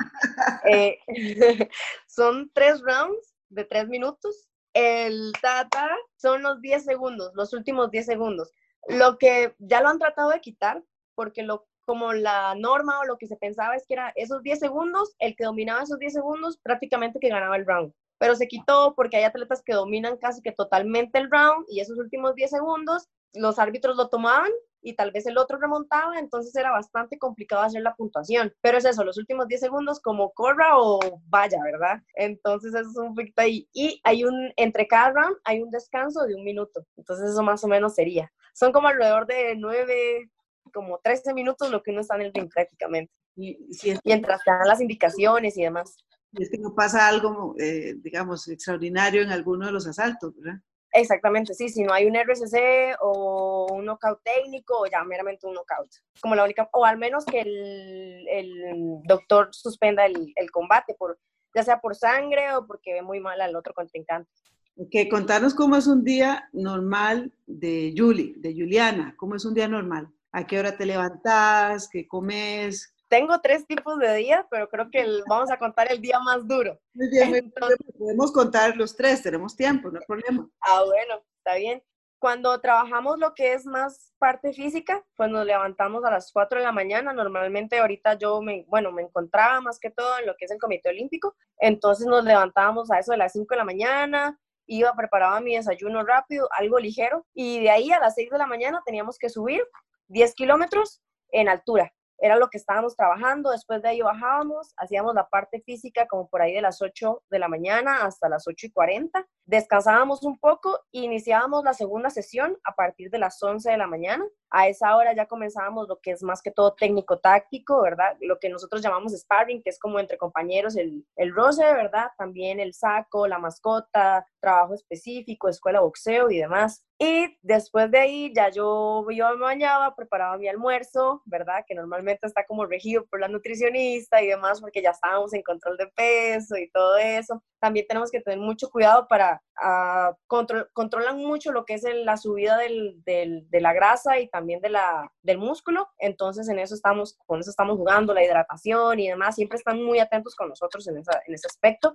Eh, 0.71 0.99
son 2.07 2.51
tres 2.55 2.81
rounds 2.81 3.35
de 3.49 3.65
tres 3.65 3.89
minutos. 3.89 4.49
El 4.75 5.33
tata 5.43 5.91
son 6.17 6.43
los 6.43 6.61
10 6.63 6.85
segundos, 6.85 7.33
los 7.35 7.53
últimos 7.53 7.91
10 7.91 8.07
segundos. 8.07 8.53
Lo 8.89 9.19
que 9.19 9.55
ya 9.59 9.83
lo 9.83 9.89
han 9.89 9.99
tratado 9.99 10.31
de 10.31 10.41
quitar, 10.41 10.83
porque 11.15 11.43
lo, 11.43 11.67
como 11.85 12.15
la 12.15 12.55
norma 12.55 13.01
o 13.01 13.05
lo 13.05 13.19
que 13.19 13.27
se 13.27 13.37
pensaba 13.37 13.77
es 13.77 13.85
que 13.87 13.95
era 13.95 14.13
esos 14.17 14.43
10 14.43 14.59
segundos, 14.59 15.15
el 15.19 15.37
que 15.37 15.45
dominaba 15.45 15.83
esos 15.83 15.99
10 15.99 16.15
segundos 16.15 16.59
prácticamente 16.63 17.21
que 17.21 17.29
ganaba 17.29 17.57
el 17.57 17.67
round. 17.67 17.93
Pero 18.19 18.35
se 18.35 18.49
quitó 18.49 18.95
porque 18.95 19.19
hay 19.19 19.25
atletas 19.25 19.63
que 19.63 19.75
dominan 19.75 20.17
casi 20.17 20.41
que 20.41 20.53
totalmente 20.53 21.19
el 21.19 21.31
round 21.31 21.67
y 21.69 21.81
esos 21.81 21.99
últimos 21.99 22.35
10 22.35 22.51
segundos 22.51 23.09
los 23.35 23.59
árbitros 23.59 23.97
lo 23.97 24.09
tomaban 24.09 24.51
y 24.83 24.95
tal 24.95 25.13
vez 25.13 25.27
el 25.27 25.39
otro 25.39 25.59
remontaba, 25.59 26.19
entonces 26.19 26.55
era 26.57 26.73
bastante 26.73 27.19
complicado 27.19 27.63
hacer 27.63 27.83
la 27.83 27.95
puntuación. 27.95 28.53
Pero 28.61 28.79
es 28.79 28.85
eso, 28.85 29.05
los 29.05 29.17
últimos 29.17 29.49
10 29.49 29.61
segundos 29.61 30.01
como 30.01 30.33
corra 30.33 30.79
o 30.79 31.01
vaya, 31.29 31.59
¿verdad? 31.63 32.03
Entonces 32.15 32.75
eso 32.75 32.91
es 32.91 32.97
un 32.97 33.15
poquito 33.15 33.43
ahí. 33.43 33.69
Y 33.73 34.01
hay 34.05 34.25
un, 34.25 34.53
entre 34.57 34.87
cada 34.87 35.13
round 35.13 35.37
hay 35.45 35.63
un 35.63 35.71
descanso 35.71 36.25
de 36.25 36.35
un 36.35 36.45
minuto. 36.45 36.85
Entonces 36.97 37.31
eso 37.31 37.43
más 37.43 37.63
o 37.65 37.69
menos 37.69 37.95
sería. 37.95 38.33
Son 38.55 38.73
como 38.73 38.89
alrededor 38.89 39.27
de 39.27 39.55
9, 39.57 40.31
como 40.73 40.99
13 41.03 41.33
minutos 41.35 41.71
lo 41.71 41.83
que 41.83 41.93
uno 41.93 42.01
está 42.01 42.17
en 42.17 42.23
el 42.23 42.35
ring 42.35 42.51
prácticamente. 42.53 43.13
Y, 43.37 43.57
mientras 44.05 44.43
te 44.45 44.51
dan 44.51 44.69
las 44.69 44.81
indicaciones 44.81 45.57
y 45.57 45.63
demás. 45.63 45.97
Y 46.33 46.43
es 46.43 46.51
que 46.51 46.59
no 46.59 46.75
pasa 46.75 47.09
algo, 47.09 47.55
eh, 47.59 47.95
digamos, 47.99 48.49
extraordinario 48.49 49.23
en 49.23 49.31
alguno 49.31 49.67
de 49.67 49.73
los 49.73 49.87
asaltos, 49.87 50.35
¿verdad? 50.37 50.61
Exactamente, 50.93 51.55
sí, 51.55 51.71
si 51.71 51.83
no 51.83 51.95
hay 51.95 52.07
un 52.07 52.17
RCC 52.17 52.97
o 53.01 53.67
un 53.73 53.87
knockout 53.87 54.21
técnico 54.23 54.81
o 54.81 54.87
ya 54.87 55.03
meramente 55.05 55.47
un 55.47 55.55
knockout. 55.55 55.91
Como 56.21 56.35
la 56.35 56.45
única, 56.45 56.69
o 56.73 56.85
al 56.85 56.99
menos 56.99 57.25
que 57.25 57.41
el, 57.41 59.01
doctor 59.05 59.49
suspenda 59.53 60.05
el, 60.05 60.51
combate, 60.51 60.95
por, 60.95 61.19
ya 61.55 61.63
sea 61.63 61.81
por 61.81 61.97
sangre 61.97 62.55
o 62.55 62.67
porque 62.67 62.93
ve 62.93 63.03
muy 63.03 63.21
mal 63.21 63.41
al 63.41 63.57
otro 63.57 63.73
contrincante. 63.73 64.31
Ok, 64.77 65.09
contanos 65.11 65.55
cómo 65.55 65.77
es 65.77 65.87
un 65.87 66.05
día 66.05 66.49
normal 66.53 67.33
de 67.47 67.95
Julie, 67.97 68.35
de 68.37 68.53
Juliana, 68.53 69.15
cómo 69.17 69.35
es 69.35 69.45
un 69.45 69.55
día 69.55 69.69
normal. 69.69 70.09
¿A 70.31 70.47
qué 70.47 70.59
hora 70.59 70.77
te 70.77 70.87
levantas? 70.87 71.89
¿Qué 71.91 72.07
comes? 72.07 72.95
Tengo 73.13 73.39
tres 73.43 73.67
tipos 73.67 73.99
de 73.99 74.15
días, 74.15 74.47
pero 74.51 74.71
creo 74.71 74.91
que 74.91 75.07
vamos 75.29 75.51
a 75.51 75.59
contar 75.59 75.93
el 75.93 76.01
día 76.01 76.19
más 76.21 76.49
duro. 76.49 76.81
Muy 76.95 77.11
bien, 77.11 77.53
podemos 77.99 78.33
contar 78.33 78.75
los 78.75 78.97
tres, 78.97 79.23
tenemos 79.23 79.55
tiempo, 79.55 79.91
no 79.91 79.99
hay 79.99 80.07
problema. 80.07 80.49
Ah, 80.63 80.83
bueno, 80.83 81.23
está 81.37 81.57
bien. 81.57 81.83
Cuando 82.19 82.59
trabajamos 82.63 83.19
lo 83.19 83.35
que 83.35 83.53
es 83.53 83.67
más 83.67 84.15
parte 84.19 84.55
física, 84.55 85.05
pues 85.15 85.29
nos 85.29 85.45
levantamos 85.45 86.03
a 86.07 86.11
las 86.11 86.33
4 86.33 86.61
de 86.61 86.65
la 86.65 86.73
mañana. 86.73 87.13
Normalmente 87.13 87.81
ahorita 87.81 88.15
yo 88.15 88.41
me, 88.41 88.65
bueno, 88.67 88.93
me 88.93 89.03
encontraba 89.03 89.61
más 89.61 89.79
que 89.79 89.91
todo 89.91 90.19
en 90.19 90.25
lo 90.25 90.35
que 90.39 90.47
es 90.47 90.51
el 90.51 90.59
Comité 90.59 90.89
Olímpico. 90.89 91.37
Entonces 91.59 92.07
nos 92.07 92.25
levantábamos 92.25 92.91
a 92.91 92.99
eso 92.99 93.13
de 93.13 93.19
las 93.19 93.33
5 93.33 93.47
de 93.51 93.59
la 93.59 93.65
mañana, 93.65 94.41
iba, 94.65 94.91
preparaba 94.95 95.39
mi 95.43 95.55
desayuno 95.55 96.03
rápido, 96.03 96.49
algo 96.57 96.79
ligero, 96.79 97.27
y 97.35 97.61
de 97.61 97.69
ahí 97.69 97.93
a 97.93 98.01
las 98.01 98.15
6 98.15 98.31
de 98.31 98.39
la 98.39 98.47
mañana 98.47 98.81
teníamos 98.87 99.19
que 99.19 99.29
subir 99.29 99.63
10 100.09 100.35
kilómetros 100.35 101.03
en 101.29 101.51
altura 101.51 101.93
era 102.23 102.37
lo 102.37 102.49
que 102.49 102.57
estábamos 102.57 102.95
trabajando, 102.95 103.51
después 103.51 103.83
de 103.83 103.89
ahí 103.89 104.01
bajábamos, 104.01 104.73
hacíamos 104.77 105.13
la 105.13 105.29
parte 105.29 105.61
física 105.61 106.07
como 106.07 106.29
por 106.29 106.41
ahí 106.41 106.55
de 106.55 106.63
las 106.63 106.81
8 106.81 107.25
de 107.29 107.39
la 107.41 107.49
mañana 107.49 108.05
hasta 108.05 108.29
las 108.29 108.47
8 108.47 108.69
y 108.69 108.71
40, 108.71 109.27
descansábamos 109.47 110.23
un 110.23 110.39
poco 110.39 110.81
e 110.93 111.01
iniciábamos 111.01 111.65
la 111.65 111.75
segunda 111.75 112.11
sesión 112.11 112.59
a 112.65 112.75
partir 112.75 113.11
de 113.11 113.19
las 113.19 113.43
11 113.43 113.71
de 113.71 113.77
la 113.77 113.87
mañana. 113.87 114.25
A 114.51 114.69
esa 114.69 114.97
hora 114.97 115.15
ya 115.15 115.27
comenzábamos 115.27 115.89
lo 115.89 115.99
que 116.01 116.11
es 116.11 116.23
más 116.23 116.43
que 116.43 116.51
todo 116.51 116.75
técnico-táctico, 116.75 117.81
¿verdad? 117.81 118.17
Lo 118.21 118.39
que 118.39 118.51
nosotros 118.51 118.83
llamamos 118.83 119.13
sparring, 119.13 119.63
que 119.63 119.71
es 119.71 119.79
como 119.79 119.99
entre 119.99 120.19
compañeros 120.19 120.77
el, 120.77 121.07
el 121.17 121.35
roce, 121.35 121.65
¿verdad? 121.65 122.09
También 122.19 122.61
el 122.61 122.75
saco, 122.75 123.27
la 123.27 123.39
mascota, 123.39 124.27
trabajo 124.41 124.75
específico, 124.75 125.49
escuela 125.49 125.81
boxeo 125.81 126.31
y 126.31 126.39
demás. 126.39 126.85
Y 126.99 127.37
después 127.43 127.91
de 127.91 127.99
ahí 127.99 128.33
ya 128.35 128.51
yo, 128.51 129.05
yo 129.11 129.31
me 129.37 129.43
bañaba, 129.43 129.97
preparaba 129.97 130.37
mi 130.37 130.49
almuerzo, 130.49 131.23
¿verdad? 131.25 131.65
Que 131.67 131.75
normalmente 131.75 132.27
está 132.27 132.45
como 132.45 132.67
regido 132.67 133.07
por 133.07 133.21
la 133.21 133.29
nutricionista 133.29 134.23
y 134.23 134.29
demás, 134.29 134.61
porque 134.61 134.83
ya 134.83 134.91
estábamos 134.91 135.33
en 135.33 135.43
control 135.43 135.79
de 135.79 135.87
peso 135.89 136.57
y 136.57 136.71
todo 136.71 136.99
eso. 136.99 137.43
También 137.59 137.87
tenemos 137.89 138.11
que 138.11 138.21
tener 138.21 138.39
mucho 138.39 138.69
cuidado 138.71 139.09
para 139.09 139.32
uh, 139.63 140.15
control, 140.27 140.69
controlan 140.73 141.19
mucho 141.19 141.53
lo 141.53 141.65
que 141.65 141.75
es 141.75 141.85
la 141.85 142.17
subida 142.17 142.59
del, 142.59 143.03
del, 143.05 143.49
de 143.51 143.61
la 143.61 143.73
grasa 143.73 144.19
y 144.19 144.29
también 144.29 144.61
de 144.61 144.71
la, 144.71 145.11
del 145.23 145.39
músculo. 145.39 145.89
Entonces 145.99 146.49
en 146.49 146.59
eso 146.59 146.75
estamos, 146.75 147.17
con 147.27 147.41
eso 147.41 147.51
estamos 147.51 147.77
jugando, 147.77 148.15
la 148.15 148.25
hidratación 148.25 149.01
y 149.01 149.09
demás. 149.09 149.35
Siempre 149.37 149.59
están 149.59 149.83
muy 149.83 149.99
atentos 149.99 150.35
con 150.35 150.49
nosotros 150.49 150.87
en, 150.89 150.99
esa, 150.99 151.21
en 151.27 151.35
ese 151.35 151.47
aspecto. 151.47 151.95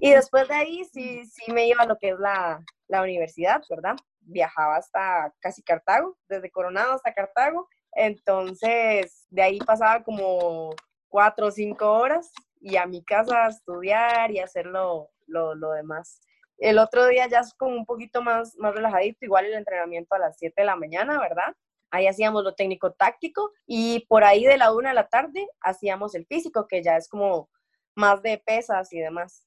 Y 0.00 0.10
después 0.10 0.48
de 0.48 0.54
ahí 0.54 0.84
sí, 0.92 1.24
sí 1.26 1.52
me 1.52 1.66
iba 1.68 1.82
a 1.82 1.86
lo 1.86 1.98
que 1.98 2.10
es 2.10 2.18
la, 2.18 2.64
la 2.88 3.02
universidad, 3.02 3.62
¿verdad? 3.68 3.96
Viajaba 4.20 4.76
hasta 4.76 5.32
casi 5.40 5.62
Cartago, 5.62 6.16
desde 6.28 6.50
Coronado 6.50 6.94
hasta 6.94 7.12
Cartago. 7.12 7.68
Entonces, 7.92 9.26
de 9.28 9.42
ahí 9.42 9.58
pasaba 9.58 10.02
como 10.02 10.70
cuatro 11.08 11.48
o 11.48 11.50
cinco 11.50 11.92
horas 11.92 12.32
y 12.60 12.76
a 12.76 12.86
mi 12.86 13.04
casa 13.04 13.44
a 13.44 13.48
estudiar 13.48 14.30
y 14.30 14.38
hacer 14.38 14.66
lo, 14.66 15.10
lo, 15.26 15.54
lo, 15.54 15.72
demás. 15.72 16.20
El 16.58 16.78
otro 16.78 17.06
día 17.06 17.26
ya 17.28 17.40
es 17.40 17.54
como 17.54 17.76
un 17.76 17.86
poquito 17.86 18.22
más, 18.22 18.56
más 18.58 18.74
relajadito, 18.74 19.24
igual 19.24 19.46
el 19.46 19.54
entrenamiento 19.54 20.14
a 20.14 20.18
las 20.18 20.38
7 20.38 20.54
de 20.56 20.66
la 20.66 20.76
mañana, 20.76 21.18
¿verdad? 21.18 21.54
Ahí 21.90 22.06
hacíamos 22.06 22.42
lo 22.42 22.54
técnico 22.54 22.92
táctico 22.92 23.52
y 23.66 24.06
por 24.08 24.24
ahí 24.24 24.44
de 24.44 24.56
la 24.56 24.72
una 24.72 24.90
de 24.90 24.94
la 24.94 25.08
tarde 25.08 25.46
hacíamos 25.60 26.14
el 26.14 26.26
físico, 26.26 26.66
que 26.66 26.82
ya 26.82 26.96
es 26.96 27.08
como 27.08 27.50
más 27.94 28.22
de 28.22 28.38
pesas 28.38 28.92
y 28.92 29.00
demás. 29.00 29.46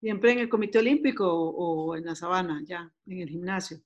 ¿Siempre 0.00 0.32
en 0.32 0.38
el 0.38 0.48
Comité 0.48 0.78
Olímpico 0.78 1.26
o, 1.28 1.96
en 1.96 2.06
la 2.06 2.14
sabana, 2.14 2.62
ya, 2.64 2.90
en 3.06 3.20
el 3.20 3.28
gimnasio? 3.28 3.78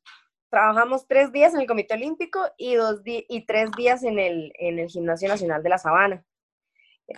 Trabajamos 0.50 1.08
tres 1.08 1.32
días 1.32 1.54
en 1.54 1.60
el 1.60 1.66
Comité 1.66 1.94
Olímpico 1.94 2.40
y, 2.56 2.74
dos 2.74 3.00
y 3.04 3.46
tres 3.46 3.70
días 3.76 4.04
en 4.04 4.18
el, 4.18 4.52
en 4.58 4.78
el 4.78 4.88
Gimnasio 4.88 5.28
Nacional 5.28 5.62
de 5.62 5.68
la 5.70 5.78
Sabana, 5.78 6.24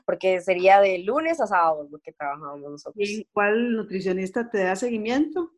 porque 0.04 0.40
sería 0.40 0.80
de 0.80 0.98
lunes 0.98 1.40
a 1.40 1.46
sábado 1.46 1.88
lo 1.90 1.98
que 1.98 2.12
trabajábamos 2.12 2.70
nosotros. 2.70 3.08
¿Y 3.08 3.24
cuál 3.32 3.76
nutricionista 3.76 4.50
te 4.50 4.64
da 4.64 4.76
seguimiento? 4.76 5.52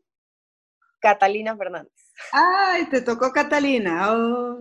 Catalina 1.00 1.56
Fernández. 1.56 1.92
¡Ay, 2.32 2.88
te 2.88 3.02
tocó 3.02 3.32
Catalina! 3.32 4.12
Oh. 4.12 4.60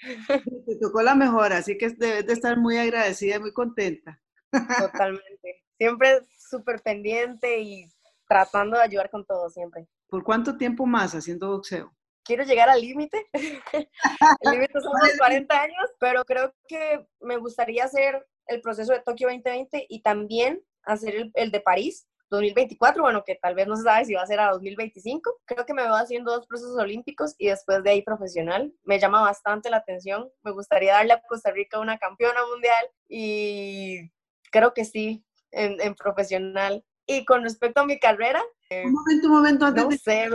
Te 0.66 0.76
tocó 0.80 1.02
la 1.02 1.14
mejor, 1.14 1.52
así 1.52 1.76
que 1.76 1.90
debes 1.90 2.26
de 2.26 2.32
estar 2.32 2.56
muy 2.56 2.78
agradecida 2.78 3.36
y 3.36 3.40
muy 3.40 3.52
contenta. 3.52 4.18
Totalmente. 4.50 5.62
Siempre 5.76 6.20
súper 6.38 6.80
pendiente 6.80 7.60
y 7.60 7.84
tratando 8.26 8.76
de 8.76 8.84
ayudar 8.84 9.10
con 9.10 9.24
todo 9.26 9.50
siempre. 9.50 9.86
¿Por 10.08 10.24
cuánto 10.24 10.56
tiempo 10.56 10.86
más 10.86 11.14
haciendo 11.14 11.50
boxeo? 11.50 11.94
Quiero 12.24 12.44
llegar 12.44 12.68
al 12.68 12.80
límite. 12.80 13.26
el 13.32 14.50
límite 14.52 14.80
son 14.80 14.92
los 15.02 15.18
40 15.18 15.60
años, 15.60 15.90
pero 15.98 16.24
creo 16.24 16.54
que 16.66 17.06
me 17.20 17.36
gustaría 17.36 17.84
hacer 17.84 18.26
el 18.50 18.60
proceso 18.60 18.92
de 18.92 19.00
Tokio 19.00 19.28
2020 19.28 19.86
y 19.88 20.02
también 20.02 20.62
hacer 20.82 21.14
el, 21.14 21.30
el 21.34 21.50
de 21.50 21.60
París 21.60 22.06
2024, 22.30 23.02
bueno, 23.02 23.24
que 23.26 23.34
tal 23.34 23.54
vez 23.54 23.66
no 23.66 23.76
se 23.76 23.82
sabe 23.82 24.04
si 24.04 24.14
va 24.14 24.22
a 24.22 24.26
ser 24.26 24.40
a 24.40 24.52
2025. 24.52 25.40
Creo 25.44 25.66
que 25.66 25.74
me 25.74 25.82
veo 25.82 25.94
haciendo 25.94 26.30
dos 26.32 26.46
procesos 26.46 26.78
olímpicos 26.78 27.34
y 27.38 27.48
después 27.48 27.82
de 27.82 27.90
ahí 27.90 28.02
profesional. 28.02 28.72
Me 28.84 29.00
llama 29.00 29.20
bastante 29.20 29.68
la 29.68 29.78
atención. 29.78 30.30
Me 30.42 30.52
gustaría 30.52 30.92
darle 30.94 31.14
a 31.14 31.22
Costa 31.28 31.50
Rica 31.50 31.80
una 31.80 31.98
campeona 31.98 32.40
mundial 32.46 32.86
y 33.08 34.10
creo 34.52 34.72
que 34.72 34.84
sí, 34.84 35.24
en, 35.50 35.94
profesional. 35.96 36.84
Y 37.06 37.24
con 37.24 37.42
respecto 37.42 37.80
a 37.80 37.86
mi 37.86 37.98
carrera... 37.98 38.40
Eh, 38.70 38.84
un 38.86 38.92
momento, 38.92 39.26
un 39.26 39.32
momento, 39.32 39.66
antes 39.66 39.84
no 39.84 39.90
sé, 39.90 40.28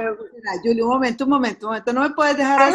Julie, 0.62 0.84
un 0.84 0.90
momento, 0.90 1.24
un 1.24 1.30
momento, 1.30 1.68
un 1.68 1.72
momento, 1.72 1.94
no 1.94 2.02
me 2.02 2.10
puedes 2.10 2.36
dejar 2.36 2.74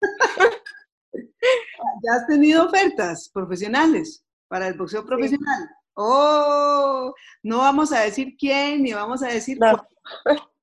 ¿Ya 1.12 2.14
has 2.14 2.26
tenido 2.26 2.64
ofertas 2.64 3.28
profesionales 3.28 4.24
para 4.50 4.66
el 4.66 4.74
boxeo 4.74 5.06
profesional? 5.06 5.70
Oh, 5.94 7.14
no 7.42 7.58
vamos 7.58 7.92
a 7.92 8.00
decir 8.00 8.34
quién, 8.36 8.82
ni 8.82 8.92
vamos 8.92 9.22
a 9.22 9.28
decir 9.28 9.58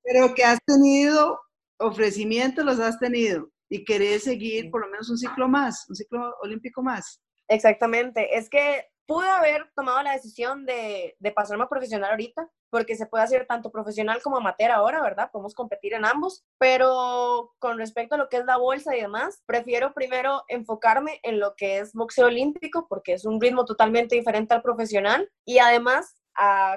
pero 0.02 0.34
que 0.34 0.44
has 0.44 0.58
tenido 0.64 1.40
ofrecimientos, 1.78 2.64
los 2.64 2.80
has 2.80 2.98
tenido 2.98 3.50
y 3.70 3.84
querés 3.84 4.24
seguir 4.24 4.70
por 4.70 4.82
lo 4.82 4.90
menos 4.90 5.08
un 5.10 5.18
ciclo 5.18 5.48
más, 5.48 5.86
un 5.88 5.96
ciclo 5.96 6.34
olímpico 6.42 6.82
más. 6.82 7.22
Exactamente, 7.48 8.36
es 8.36 8.48
que 8.50 8.84
pude 9.06 9.28
haber 9.28 9.70
tomado 9.74 10.02
la 10.02 10.12
decisión 10.12 10.66
de, 10.66 11.16
de, 11.18 11.32
pasarme 11.32 11.64
a 11.64 11.68
profesional 11.68 12.10
ahorita, 12.10 12.46
porque 12.70 12.96
se 12.96 13.06
puede 13.06 13.24
hacer 13.24 13.46
tanto 13.46 13.70
profesional 13.70 14.20
como 14.22 14.36
amateur 14.36 14.70
ahora, 14.70 15.02
¿verdad? 15.02 15.30
Podemos 15.30 15.54
competir 15.54 15.94
en 15.94 16.04
ambos, 16.04 16.44
pero 16.58 17.54
con 17.58 17.78
respecto 17.78 18.14
a 18.14 18.18
lo 18.18 18.28
que 18.28 18.38
es 18.38 18.44
la 18.44 18.56
bolsa 18.56 18.96
y 18.96 19.00
demás, 19.00 19.42
prefiero 19.46 19.94
primero 19.94 20.44
enfocarme 20.48 21.20
en 21.22 21.40
lo 21.40 21.54
que 21.56 21.78
es 21.78 21.92
boxeo 21.92 22.26
olímpico, 22.26 22.86
porque 22.88 23.14
es 23.14 23.24
un 23.24 23.40
ritmo 23.40 23.64
totalmente 23.64 24.16
diferente 24.16 24.54
al 24.54 24.62
profesional, 24.62 25.30
y 25.44 25.58
además 25.58 26.14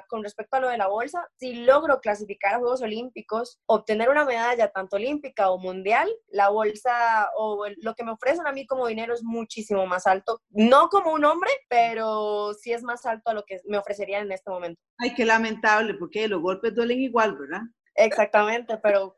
con 0.08 0.22
respecto 0.22 0.56
a 0.56 0.60
lo 0.60 0.68
de 0.68 0.78
la 0.78 0.88
bolsa, 0.88 1.28
si 1.36 1.54
logro 1.64 2.00
clasificar 2.00 2.54
a 2.54 2.58
Juegos 2.58 2.82
Olímpicos, 2.82 3.60
obtener 3.66 4.08
una 4.08 4.24
medalla 4.24 4.70
tanto 4.70 4.96
olímpica 4.96 5.50
o 5.50 5.58
mundial, 5.58 6.08
la 6.28 6.48
bolsa 6.48 7.30
o 7.36 7.66
lo 7.78 7.94
que 7.94 8.04
me 8.04 8.12
ofrecen 8.12 8.46
a 8.46 8.52
mí 8.52 8.66
como 8.66 8.86
dinero 8.86 9.14
es 9.14 9.22
muchísimo 9.22 9.86
más 9.86 10.06
alto. 10.06 10.40
No 10.50 10.88
como 10.88 11.12
un 11.12 11.24
hombre, 11.24 11.50
pero 11.68 12.54
sí 12.54 12.72
es 12.72 12.82
más 12.82 13.06
alto 13.06 13.30
a 13.30 13.34
lo 13.34 13.44
que 13.44 13.60
me 13.66 13.78
ofrecerían 13.78 14.26
en 14.26 14.32
este 14.32 14.50
momento. 14.50 14.80
Ay, 14.98 15.14
qué 15.14 15.24
lamentable, 15.24 15.94
porque 15.94 16.28
los 16.28 16.40
golpes 16.40 16.74
duelen 16.74 17.00
igual, 17.00 17.36
¿verdad? 17.36 17.62
Exactamente, 17.94 18.78
pero 18.78 19.16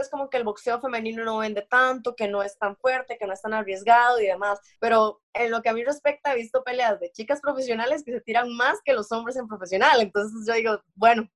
es 0.00 0.08
como 0.08 0.28
que 0.28 0.36
el 0.36 0.44
boxeo 0.44 0.80
femenino 0.80 1.24
no 1.24 1.38
vende 1.38 1.62
tanto, 1.62 2.14
que 2.14 2.28
no 2.28 2.42
es 2.42 2.58
tan 2.58 2.76
fuerte, 2.76 3.16
que 3.18 3.26
no 3.26 3.32
es 3.32 3.42
tan 3.42 3.54
arriesgado 3.54 4.20
y 4.20 4.26
demás. 4.26 4.60
Pero 4.80 5.20
en 5.32 5.50
lo 5.50 5.62
que 5.62 5.68
a 5.68 5.72
mí 5.72 5.84
respecta, 5.84 6.32
he 6.32 6.36
visto 6.36 6.64
peleas 6.64 7.00
de 7.00 7.10
chicas 7.12 7.40
profesionales 7.40 8.02
que 8.04 8.12
se 8.12 8.20
tiran 8.20 8.54
más 8.56 8.78
que 8.84 8.92
los 8.92 9.10
hombres 9.12 9.36
en 9.36 9.48
profesional. 9.48 10.00
Entonces 10.00 10.46
yo 10.46 10.54
digo, 10.54 10.82
bueno, 10.94 11.28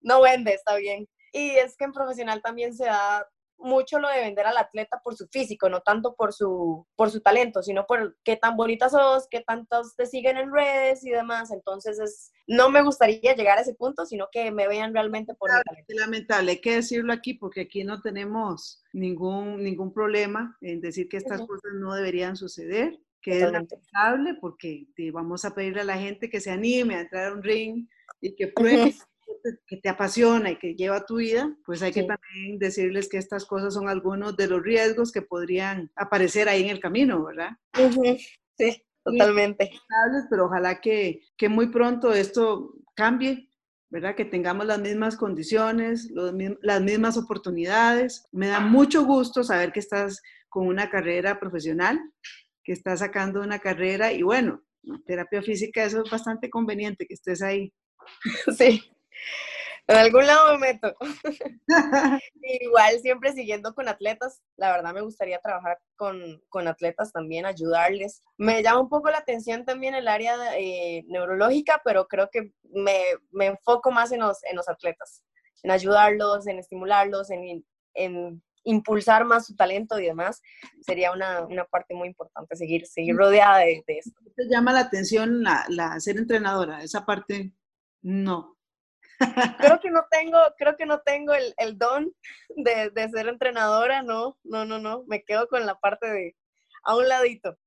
no 0.00 0.20
vende, 0.20 0.54
está 0.54 0.76
bien. 0.76 1.08
Y 1.32 1.50
es 1.50 1.76
que 1.76 1.84
en 1.84 1.92
profesional 1.92 2.42
también 2.42 2.74
se 2.74 2.86
da 2.86 3.28
mucho 3.58 3.98
lo 3.98 4.08
de 4.08 4.20
vender 4.20 4.46
al 4.46 4.56
atleta 4.56 5.00
por 5.02 5.16
su 5.16 5.26
físico, 5.28 5.68
no 5.68 5.80
tanto 5.80 6.14
por 6.14 6.32
su, 6.32 6.86
por 6.96 7.10
su 7.10 7.20
talento, 7.20 7.62
sino 7.62 7.86
por 7.86 8.16
qué 8.24 8.36
tan 8.36 8.56
bonita 8.56 8.88
sos, 8.88 9.26
qué 9.30 9.40
tantos 9.40 9.94
te 9.96 10.06
siguen 10.06 10.36
en 10.36 10.52
redes 10.52 11.04
y 11.04 11.10
demás. 11.10 11.50
Entonces, 11.50 11.98
es, 11.98 12.32
no 12.46 12.70
me 12.70 12.82
gustaría 12.82 13.34
llegar 13.34 13.58
a 13.58 13.62
ese 13.62 13.74
punto, 13.74 14.06
sino 14.06 14.28
que 14.30 14.50
me 14.50 14.68
vean 14.68 14.94
realmente 14.94 15.34
por 15.34 15.50
mi 15.50 15.62
talento. 15.62 15.94
Lamentable, 15.94 16.52
hay 16.52 16.60
que 16.60 16.76
decirlo 16.76 17.12
aquí 17.12 17.34
porque 17.34 17.62
aquí 17.62 17.84
no 17.84 18.00
tenemos 18.00 18.82
ningún, 18.92 19.62
ningún 19.62 19.92
problema 19.92 20.56
en 20.60 20.80
decir 20.80 21.08
que 21.08 21.18
estas 21.18 21.40
cosas 21.40 21.72
no 21.74 21.94
deberían 21.94 22.36
suceder 22.36 22.98
que 23.20 23.42
es 23.42 23.52
lamentable 23.52 24.36
porque 24.40 24.86
vamos 25.12 25.44
a 25.44 25.54
pedirle 25.54 25.80
a 25.80 25.84
la 25.84 25.98
gente 25.98 26.30
que 26.30 26.40
se 26.40 26.50
anime 26.50 26.94
a 26.94 27.00
entrar 27.00 27.26
a 27.26 27.34
un 27.34 27.42
ring 27.42 27.88
y 28.20 28.34
que 28.34 28.48
pruebe 28.48 28.94
que 29.66 29.76
te 29.76 29.88
apasiona 29.88 30.50
y 30.50 30.58
que 30.58 30.74
lleva 30.74 31.06
tu 31.06 31.16
vida, 31.16 31.56
pues 31.64 31.82
hay 31.82 31.92
que 31.92 32.02
también 32.02 32.58
decirles 32.58 33.08
que 33.08 33.18
estas 33.18 33.44
cosas 33.44 33.74
son 33.74 33.88
algunos 33.88 34.36
de 34.36 34.46
los 34.46 34.62
riesgos 34.62 35.12
que 35.12 35.22
podrían 35.22 35.90
aparecer 35.96 36.48
ahí 36.48 36.64
en 36.64 36.70
el 36.70 36.80
camino, 36.80 37.24
¿verdad? 37.24 37.50
Sí, 38.56 38.82
totalmente. 39.04 39.70
Pero 40.30 40.46
ojalá 40.46 40.80
que, 40.80 41.22
que 41.36 41.48
muy 41.48 41.68
pronto 41.68 42.12
esto 42.12 42.74
cambie, 42.94 43.48
¿verdad? 43.90 44.14
Que 44.14 44.24
tengamos 44.24 44.66
las 44.66 44.80
mismas 44.80 45.16
condiciones, 45.16 46.10
las 46.62 46.80
mismas 46.82 47.16
oportunidades. 47.16 48.26
Me 48.32 48.48
da 48.48 48.60
mucho 48.60 49.04
gusto 49.04 49.44
saber 49.44 49.72
que 49.72 49.80
estás 49.80 50.22
con 50.48 50.66
una 50.66 50.90
carrera 50.90 51.38
profesional, 51.38 52.00
que 52.64 52.72
estás 52.72 53.00
sacando 53.00 53.40
una 53.40 53.58
carrera 53.58 54.12
y 54.12 54.22
bueno, 54.22 54.62
terapia 55.06 55.42
física, 55.42 55.84
eso 55.84 56.02
es 56.04 56.10
bastante 56.10 56.50
conveniente 56.50 57.06
que 57.06 57.14
estés 57.14 57.42
ahí. 57.42 57.72
Sí, 58.56 58.82
en 59.88 59.96
algún 59.96 60.26
lado 60.26 60.58
me 60.58 60.72
meto. 60.72 60.94
Igual 62.42 63.00
siempre 63.00 63.32
siguiendo 63.32 63.74
con 63.74 63.88
atletas, 63.88 64.42
la 64.56 64.70
verdad 64.72 64.92
me 64.92 65.00
gustaría 65.00 65.38
trabajar 65.40 65.78
con, 65.96 66.42
con, 66.50 66.68
atletas 66.68 67.10
también, 67.10 67.46
ayudarles. 67.46 68.22
Me 68.36 68.62
llama 68.62 68.80
un 68.80 68.88
poco 68.90 69.08
la 69.08 69.18
atención 69.18 69.64
también 69.64 69.94
el 69.94 70.08
área 70.08 70.36
eh, 70.58 71.04
neurológica, 71.08 71.80
pero 71.84 72.06
creo 72.06 72.28
que 72.30 72.52
me, 72.70 73.00
me, 73.30 73.46
enfoco 73.46 73.90
más 73.90 74.12
en 74.12 74.20
los, 74.20 74.44
en 74.44 74.56
los 74.56 74.68
atletas, 74.68 75.22
en 75.62 75.70
ayudarlos, 75.70 76.46
en 76.46 76.58
estimularlos, 76.58 77.30
en, 77.30 77.64
en 77.94 78.42
impulsar 78.64 79.24
más 79.24 79.46
su 79.46 79.56
talento 79.56 79.98
y 79.98 80.04
demás, 80.04 80.42
sería 80.82 81.12
una, 81.12 81.46
una 81.46 81.64
parte 81.64 81.94
muy 81.94 82.08
importante, 82.08 82.56
seguir, 82.56 82.86
seguir 82.86 83.16
rodeada 83.16 83.60
de, 83.60 83.82
de 83.86 83.98
esto. 83.98 84.20
¿Te 84.36 84.46
llama 84.48 84.74
la 84.74 84.80
atención 84.80 85.42
la, 85.42 85.64
la 85.68 85.98
ser 86.00 86.18
entrenadora? 86.18 86.82
Esa 86.82 87.06
parte 87.06 87.52
no. 88.02 88.57
Creo 89.58 89.80
que 89.82 89.90
no 89.90 90.06
tengo, 90.10 90.38
creo 90.56 90.76
que 90.76 90.86
no 90.86 91.00
tengo 91.00 91.34
el, 91.34 91.54
el 91.56 91.76
don 91.76 92.12
de, 92.56 92.90
de, 92.90 93.08
ser 93.08 93.28
entrenadora, 93.28 94.02
no, 94.02 94.38
no, 94.44 94.64
no, 94.64 94.78
no, 94.78 95.04
me 95.06 95.22
quedo 95.22 95.48
con 95.48 95.66
la 95.66 95.74
parte 95.74 96.08
de 96.08 96.36
a 96.84 96.96
un 96.96 97.08
ladito, 97.08 97.58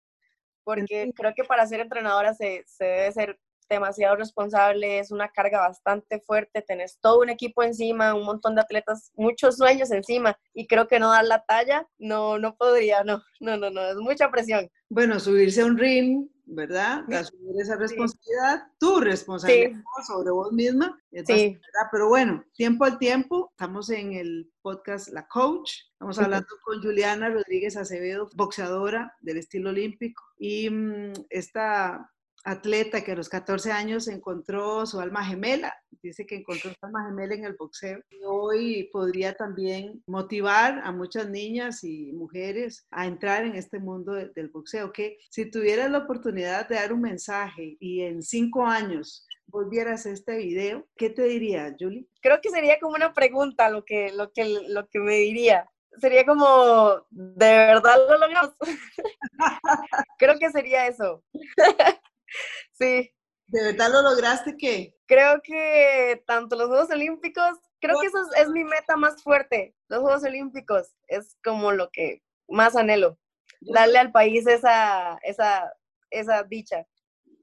porque 0.63 1.11
creo 1.15 1.33
que 1.35 1.43
para 1.43 1.67
ser 1.67 1.81
entrenadora 1.81 2.33
se, 2.33 2.63
se 2.65 2.85
debe 2.85 3.11
ser 3.11 3.39
demasiado 3.71 4.17
responsable, 4.17 4.99
es 4.99 5.11
una 5.11 5.29
carga 5.29 5.61
bastante 5.61 6.19
fuerte, 6.19 6.61
tenés 6.61 6.99
todo 6.99 7.19
un 7.19 7.29
equipo 7.29 7.63
encima, 7.63 8.13
un 8.13 8.25
montón 8.25 8.53
de 8.55 8.61
atletas, 8.61 9.11
muchos 9.15 9.57
sueños 9.57 9.91
encima, 9.91 10.37
y 10.53 10.67
creo 10.67 10.87
que 10.87 10.99
no 10.99 11.09
dar 11.09 11.25
la 11.25 11.43
talla, 11.45 11.87
no, 11.97 12.37
no 12.37 12.55
podría, 12.55 13.03
no, 13.03 13.23
no, 13.39 13.57
no, 13.57 13.69
no, 13.69 13.81
es 13.87 13.95
mucha 13.95 14.29
presión. 14.29 14.69
Bueno, 14.89 15.19
subirse 15.19 15.61
a 15.61 15.65
un 15.65 15.77
ring, 15.77 16.27
¿verdad? 16.51 17.03
Asumir 17.13 17.61
esa 17.61 17.75
responsabilidad, 17.77 18.67
tu 18.77 18.99
responsabilidad 18.99 19.81
sobre 20.05 20.31
vos 20.31 20.51
misma. 20.51 20.99
Sí. 21.25 21.57
Pero 21.91 22.09
bueno, 22.09 22.43
tiempo 22.53 22.85
al 22.85 22.97
tiempo, 22.97 23.49
estamos 23.51 23.89
en 23.89 24.13
el 24.13 24.51
podcast 24.61 25.09
La 25.09 25.27
Coach, 25.27 25.71
estamos 25.93 26.19
hablando 26.19 26.49
con 26.63 26.81
Juliana 26.81 27.29
Rodríguez 27.29 27.77
Acevedo, 27.77 28.29
boxeadora 28.35 29.15
del 29.21 29.37
estilo 29.37 29.69
olímpico, 29.69 30.23
y 30.37 30.69
mm, 30.69 31.13
esta 31.29 32.11
atleta 32.43 33.03
que 33.03 33.11
a 33.11 33.15
los 33.15 33.29
14 33.29 33.71
años 33.71 34.07
encontró 34.07 34.85
su 34.85 34.99
alma 34.99 35.23
gemela, 35.25 35.75
dice 36.01 36.25
que 36.25 36.35
encontró 36.35 36.71
su 36.71 36.85
alma 36.85 37.05
gemela 37.05 37.35
en 37.35 37.45
el 37.45 37.55
boxeo. 37.55 38.01
Hoy 38.25 38.89
podría 38.91 39.33
también 39.33 40.03
motivar 40.07 40.81
a 40.83 40.91
muchas 40.91 41.29
niñas 41.29 41.83
y 41.83 42.11
mujeres 42.13 42.87
a 42.91 43.05
entrar 43.05 43.45
en 43.45 43.55
este 43.55 43.79
mundo 43.79 44.13
del 44.13 44.49
boxeo, 44.49 44.91
que 44.91 45.17
si 45.29 45.49
tuvieras 45.49 45.91
la 45.91 45.99
oportunidad 45.99 46.67
de 46.67 46.75
dar 46.75 46.93
un 46.93 47.01
mensaje 47.01 47.77
y 47.79 48.01
en 48.01 48.21
cinco 48.23 48.65
años 48.65 49.27
volvieras 49.47 50.05
a 50.05 50.11
este 50.11 50.37
video, 50.37 50.87
¿qué 50.95 51.09
te 51.09 51.23
diría, 51.23 51.75
Julie? 51.77 52.07
Creo 52.21 52.39
que 52.41 52.49
sería 52.49 52.79
como 52.79 52.95
una 52.95 53.13
pregunta 53.13 53.69
lo 53.69 53.83
que, 53.83 54.11
lo 54.13 54.31
que, 54.31 54.45
lo 54.67 54.87
que 54.87 54.99
me 54.99 55.15
diría 55.17 55.69
sería 55.99 56.25
como, 56.25 57.05
¿de 57.09 57.49
verdad 57.49 57.97
lo 58.07 58.17
logramos? 58.17 58.53
Creo 60.17 60.39
que 60.39 60.49
sería 60.49 60.87
eso. 60.87 61.23
sí. 62.73 63.11
¿De 63.47 63.63
verdad 63.63 63.91
lo 63.91 64.01
lograste 64.01 64.55
qué? 64.57 64.95
Creo 65.07 65.41
que 65.43 66.23
tanto 66.25 66.55
los 66.55 66.67
Juegos 66.67 66.89
Olímpicos, 66.89 67.57
creo 67.81 67.99
que 67.99 68.07
eso 68.07 68.19
es, 68.37 68.49
mi 68.49 68.63
meta 68.63 68.95
más 68.95 69.21
fuerte. 69.21 69.75
Los 69.89 69.99
Juegos 70.01 70.23
Olímpicos 70.23 70.95
es 71.07 71.37
como 71.43 71.73
lo 71.73 71.89
que 71.91 72.23
más 72.47 72.77
anhelo. 72.77 73.19
Darle 73.59 73.99
al 73.99 74.11
país 74.11 74.47
esa, 74.47 75.17
esa, 75.23 75.73
esa 76.09 76.43
dicha. 76.43 76.87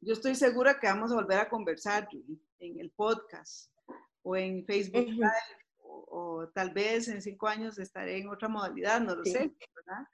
Yo 0.00 0.14
estoy 0.14 0.34
segura 0.34 0.80
que 0.80 0.86
vamos 0.86 1.12
a 1.12 1.16
volver 1.16 1.38
a 1.40 1.48
conversar 1.48 2.08
en 2.58 2.80
el 2.80 2.90
podcast 2.92 3.70
o 4.22 4.34
en 4.34 4.64
Facebook 4.64 5.08
Live 5.08 5.58
o, 5.80 6.48
tal 6.54 6.70
vez 6.72 7.08
en 7.08 7.20
cinco 7.20 7.48
años 7.48 7.78
estaré 7.78 8.18
en 8.18 8.28
otra 8.28 8.48
modalidad, 8.48 9.00
no 9.00 9.14
lo 9.14 9.24
sé, 9.24 9.52
¿verdad? 9.74 10.06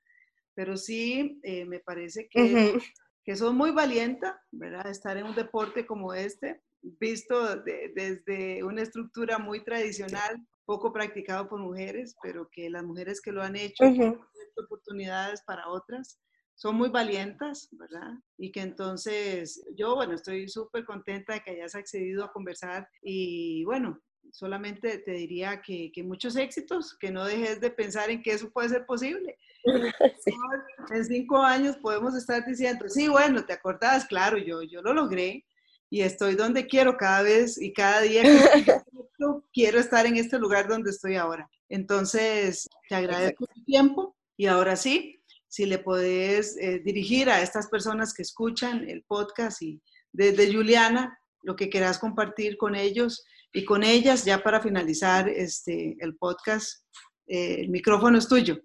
Pero 0.55 0.77
sí, 0.77 1.41
eh, 1.43 1.65
me 1.65 1.81
parece 1.81 2.29
que 2.29 2.79
que 3.25 3.37
son 3.37 3.57
muy 3.57 3.71
valienta, 3.71 4.41
¿verdad? 4.53 4.87
Estar 4.89 5.17
en 5.17 5.27
un 5.27 5.35
deporte 5.35 5.87
como 5.87 6.13
este, 6.13 6.63
visto 6.83 7.57
desde 7.57 8.63
una 8.63 8.83
estructura 8.83 9.39
muy 9.39 9.65
tradicional, 9.65 10.37
poco 10.67 10.93
practicado 10.93 11.49
por 11.49 11.61
mujeres, 11.61 12.15
pero 12.23 12.49
que 12.51 12.71
las 12.71 12.85
mujeres 12.85 13.21
que 13.21 13.33
lo 13.33 13.43
han 13.43 13.57
hecho, 13.57 13.85
han 13.85 14.21
oportunidades 14.57 15.43
para 15.43 15.69
otras, 15.69 16.21
son 16.55 16.77
muy 16.77 16.89
valientas, 16.89 17.69
¿verdad? 17.73 18.13
Y 18.39 18.53
que 18.53 18.61
entonces 18.61 19.65
yo, 19.77 19.97
bueno, 19.97 20.15
estoy 20.15 20.49
súper 20.49 20.85
contenta 20.85 21.35
de 21.35 21.43
que 21.43 21.51
hayas 21.51 21.75
accedido 21.75 22.25
a 22.25 22.33
conversar 22.33 22.89
y 23.03 23.65
bueno, 23.65 24.01
solamente 24.35 24.99
te 24.99 25.13
diría 25.13 25.63
que, 25.63 25.93
que, 25.93 26.03
muchos 26.03 26.35
éxitos, 26.35 26.97
que 26.99 27.13
no 27.13 27.25
dejes 27.25 27.61
de 27.61 27.71
pensar 27.71 28.11
en 28.11 28.21
que 28.21 28.33
eso 28.33 28.51
puede 28.51 28.69
ser 28.69 28.85
posible. 28.85 29.39
En 30.91 31.05
cinco 31.05 31.39
años 31.39 31.77
podemos 31.79 32.15
estar 32.15 32.45
diciendo, 32.45 32.87
sí, 32.89 33.09
bueno, 33.09 33.47
te 33.47 33.55
acordás, 33.55 34.05
claro, 34.05 34.37
yo, 34.37 34.63
yo 34.63 34.83
lo 34.83 34.93
logré 34.93 35.47
y 35.89 36.03
estoy 36.03 36.35
donde 36.35 36.67
quiero 36.67 36.97
cada 36.97 37.23
vez 37.23 37.61
y 37.61 37.73
cada 37.73 38.03
día 38.03 38.23
que 38.23 38.83
quiero 39.55 39.79
estar 39.79 40.05
en 40.05 40.17
este 40.17 40.39
lugar 40.39 40.69
donde 40.69 40.91
estoy 40.91 41.17
ahora. 41.17 41.49
Entonces, 41.69 42.69
te 42.89 42.97
agradezco 42.97 43.47
tu 43.47 43.65
tiempo 43.65 44.15
y 44.37 44.47
ahora 44.47 44.77
sí, 44.77 45.23
si 45.49 45.65
le 45.65 45.79
podés 45.79 46.59
eh, 46.59 46.81
dirigir 46.81 47.31
a 47.31 47.41
estas 47.41 47.69
personas 47.69 48.13
que 48.13 48.23
escuchan 48.23 48.87
el 48.89 49.05
podcast 49.05 49.63
y 49.63 49.81
desde 50.13 50.53
Juliana, 50.53 51.19
lo 51.43 51.57
que 51.57 51.71
quieras 51.71 51.99
compartir 51.99 52.57
con 52.59 52.75
ellos 52.75 53.25
y 53.55 53.65
con 53.65 53.85
ellas, 53.85 54.25
ya 54.25 54.43
para 54.43 54.61
finalizar 54.61 55.29
este, 55.29 55.97
el 56.01 56.17
podcast, 56.17 56.85
eh, 57.29 57.61
el 57.61 57.71
micrófono 57.71 58.19
es 58.19 58.29
tuyo. 58.29 58.59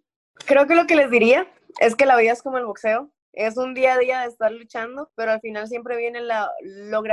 Creo 0.48 0.66
que 0.66 0.74
lo 0.74 0.88
que 0.88 0.96
les 0.96 1.12
diría 1.12 1.48
es 1.80 1.96
que 1.96 2.08
la 2.08 2.18
vida 2.18 2.32
es 2.32 2.42
como 2.42 2.58
el 2.58 2.66
boxeo. 2.66 3.14
Es 3.32 3.56
un 3.56 3.76
día 3.76 3.94
a 3.94 4.00
día 4.00 4.22
de 4.22 4.28
estar 4.28 4.52
luchando, 4.52 5.12
pero 5.16 5.32
al 5.32 5.42
final 5.42 5.68
siempre 5.68 5.96
viene 5.96 6.22
lo 6.22 7.04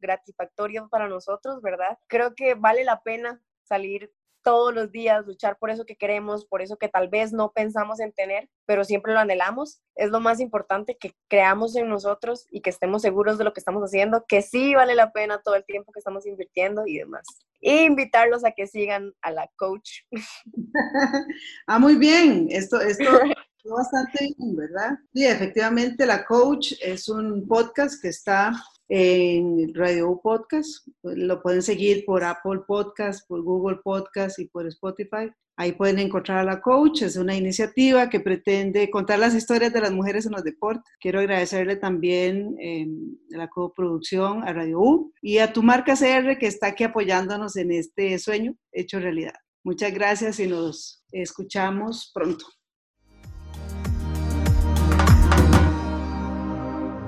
gratificatorio 0.00 0.88
para 0.88 1.08
nosotros, 1.08 1.60
¿verdad? 1.60 1.98
Creo 2.08 2.34
que 2.34 2.54
vale 2.54 2.84
la 2.84 3.02
pena 3.02 3.42
salir 3.64 4.10
todos 4.42 4.74
los 4.74 4.90
días, 4.90 5.26
luchar 5.26 5.56
por 5.58 5.70
eso 5.70 5.84
que 5.84 5.96
queremos, 5.96 6.44
por 6.46 6.62
eso 6.62 6.76
que 6.76 6.88
tal 6.88 7.08
vez 7.08 7.32
no 7.32 7.52
pensamos 7.52 8.00
en 8.00 8.12
tener, 8.12 8.48
pero 8.66 8.84
siempre 8.84 9.12
lo 9.12 9.20
anhelamos. 9.20 9.80
Es 9.94 10.10
lo 10.10 10.20
más 10.20 10.40
importante 10.40 10.96
que 10.96 11.14
creamos 11.28 11.76
en 11.76 11.88
nosotros 11.88 12.46
y 12.50 12.60
que 12.60 12.70
estemos 12.70 13.02
seguros 13.02 13.38
de 13.38 13.44
lo 13.44 13.52
que 13.52 13.60
estamos 13.60 13.82
haciendo, 13.82 14.24
que 14.26 14.42
sí 14.42 14.74
vale 14.74 14.94
la 14.94 15.12
pena 15.12 15.42
todo 15.42 15.54
el 15.54 15.64
tiempo 15.64 15.92
que 15.92 16.00
estamos 16.00 16.26
invirtiendo 16.26 16.86
y 16.86 16.98
demás 16.98 17.24
e 17.60 17.84
invitarlos 17.84 18.44
a 18.44 18.52
que 18.52 18.66
sigan 18.66 19.12
a 19.22 19.30
la 19.30 19.50
coach. 19.56 20.02
ah, 21.66 21.78
muy 21.78 21.96
bien, 21.96 22.48
esto, 22.50 22.80
esto 22.80 23.04
bastante 23.64 24.34
bien, 24.36 24.56
¿verdad? 24.56 24.98
Sí, 25.14 25.26
efectivamente, 25.26 26.06
la 26.06 26.24
coach 26.24 26.72
es 26.82 27.08
un 27.08 27.46
podcast 27.46 28.00
que 28.00 28.08
está 28.08 28.52
en 28.88 29.72
Radio 29.74 30.20
Podcast. 30.22 30.86
Lo 31.02 31.40
pueden 31.42 31.62
seguir 31.62 32.04
por 32.04 32.24
Apple 32.24 32.60
Podcast, 32.66 33.26
por 33.28 33.42
Google 33.42 33.78
Podcast 33.84 34.38
y 34.38 34.46
por 34.46 34.66
Spotify. 34.66 35.30
Ahí 35.56 35.72
pueden 35.72 35.98
encontrar 35.98 36.38
a 36.38 36.44
la 36.44 36.60
coach. 36.62 37.02
Es 37.02 37.16
una 37.16 37.36
iniciativa 37.36 38.08
que 38.08 38.20
pretende 38.20 38.90
contar 38.90 39.18
las 39.18 39.34
historias 39.34 39.72
de 39.72 39.82
las 39.82 39.92
mujeres 39.92 40.24
en 40.24 40.32
los 40.32 40.42
deportes. 40.42 40.90
Quiero 40.98 41.20
agradecerle 41.20 41.76
también 41.76 42.56
eh, 42.58 42.88
la 43.28 43.46
coproducción 43.48 44.42
a 44.42 44.54
Radio 44.54 44.80
U 44.80 45.12
y 45.20 45.36
a 45.36 45.52
tu 45.52 45.62
marca 45.62 45.94
CR 45.94 46.38
que 46.38 46.46
está 46.46 46.68
aquí 46.68 46.84
apoyándonos 46.84 47.49
en 47.56 47.72
este 47.72 48.18
sueño 48.18 48.54
hecho 48.72 48.98
realidad. 48.98 49.34
Muchas 49.64 49.92
gracias 49.92 50.40
y 50.40 50.46
nos 50.46 51.04
escuchamos 51.12 52.10
pronto. 52.14 52.46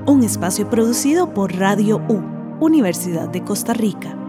Un 0.07 0.23
espacio 0.25 0.69
producido 0.69 1.33
por 1.33 1.55
Radio 1.55 1.97
U, 2.09 2.21
Universidad 2.61 3.29
de 3.29 3.45
Costa 3.45 3.73
Rica. 3.73 4.22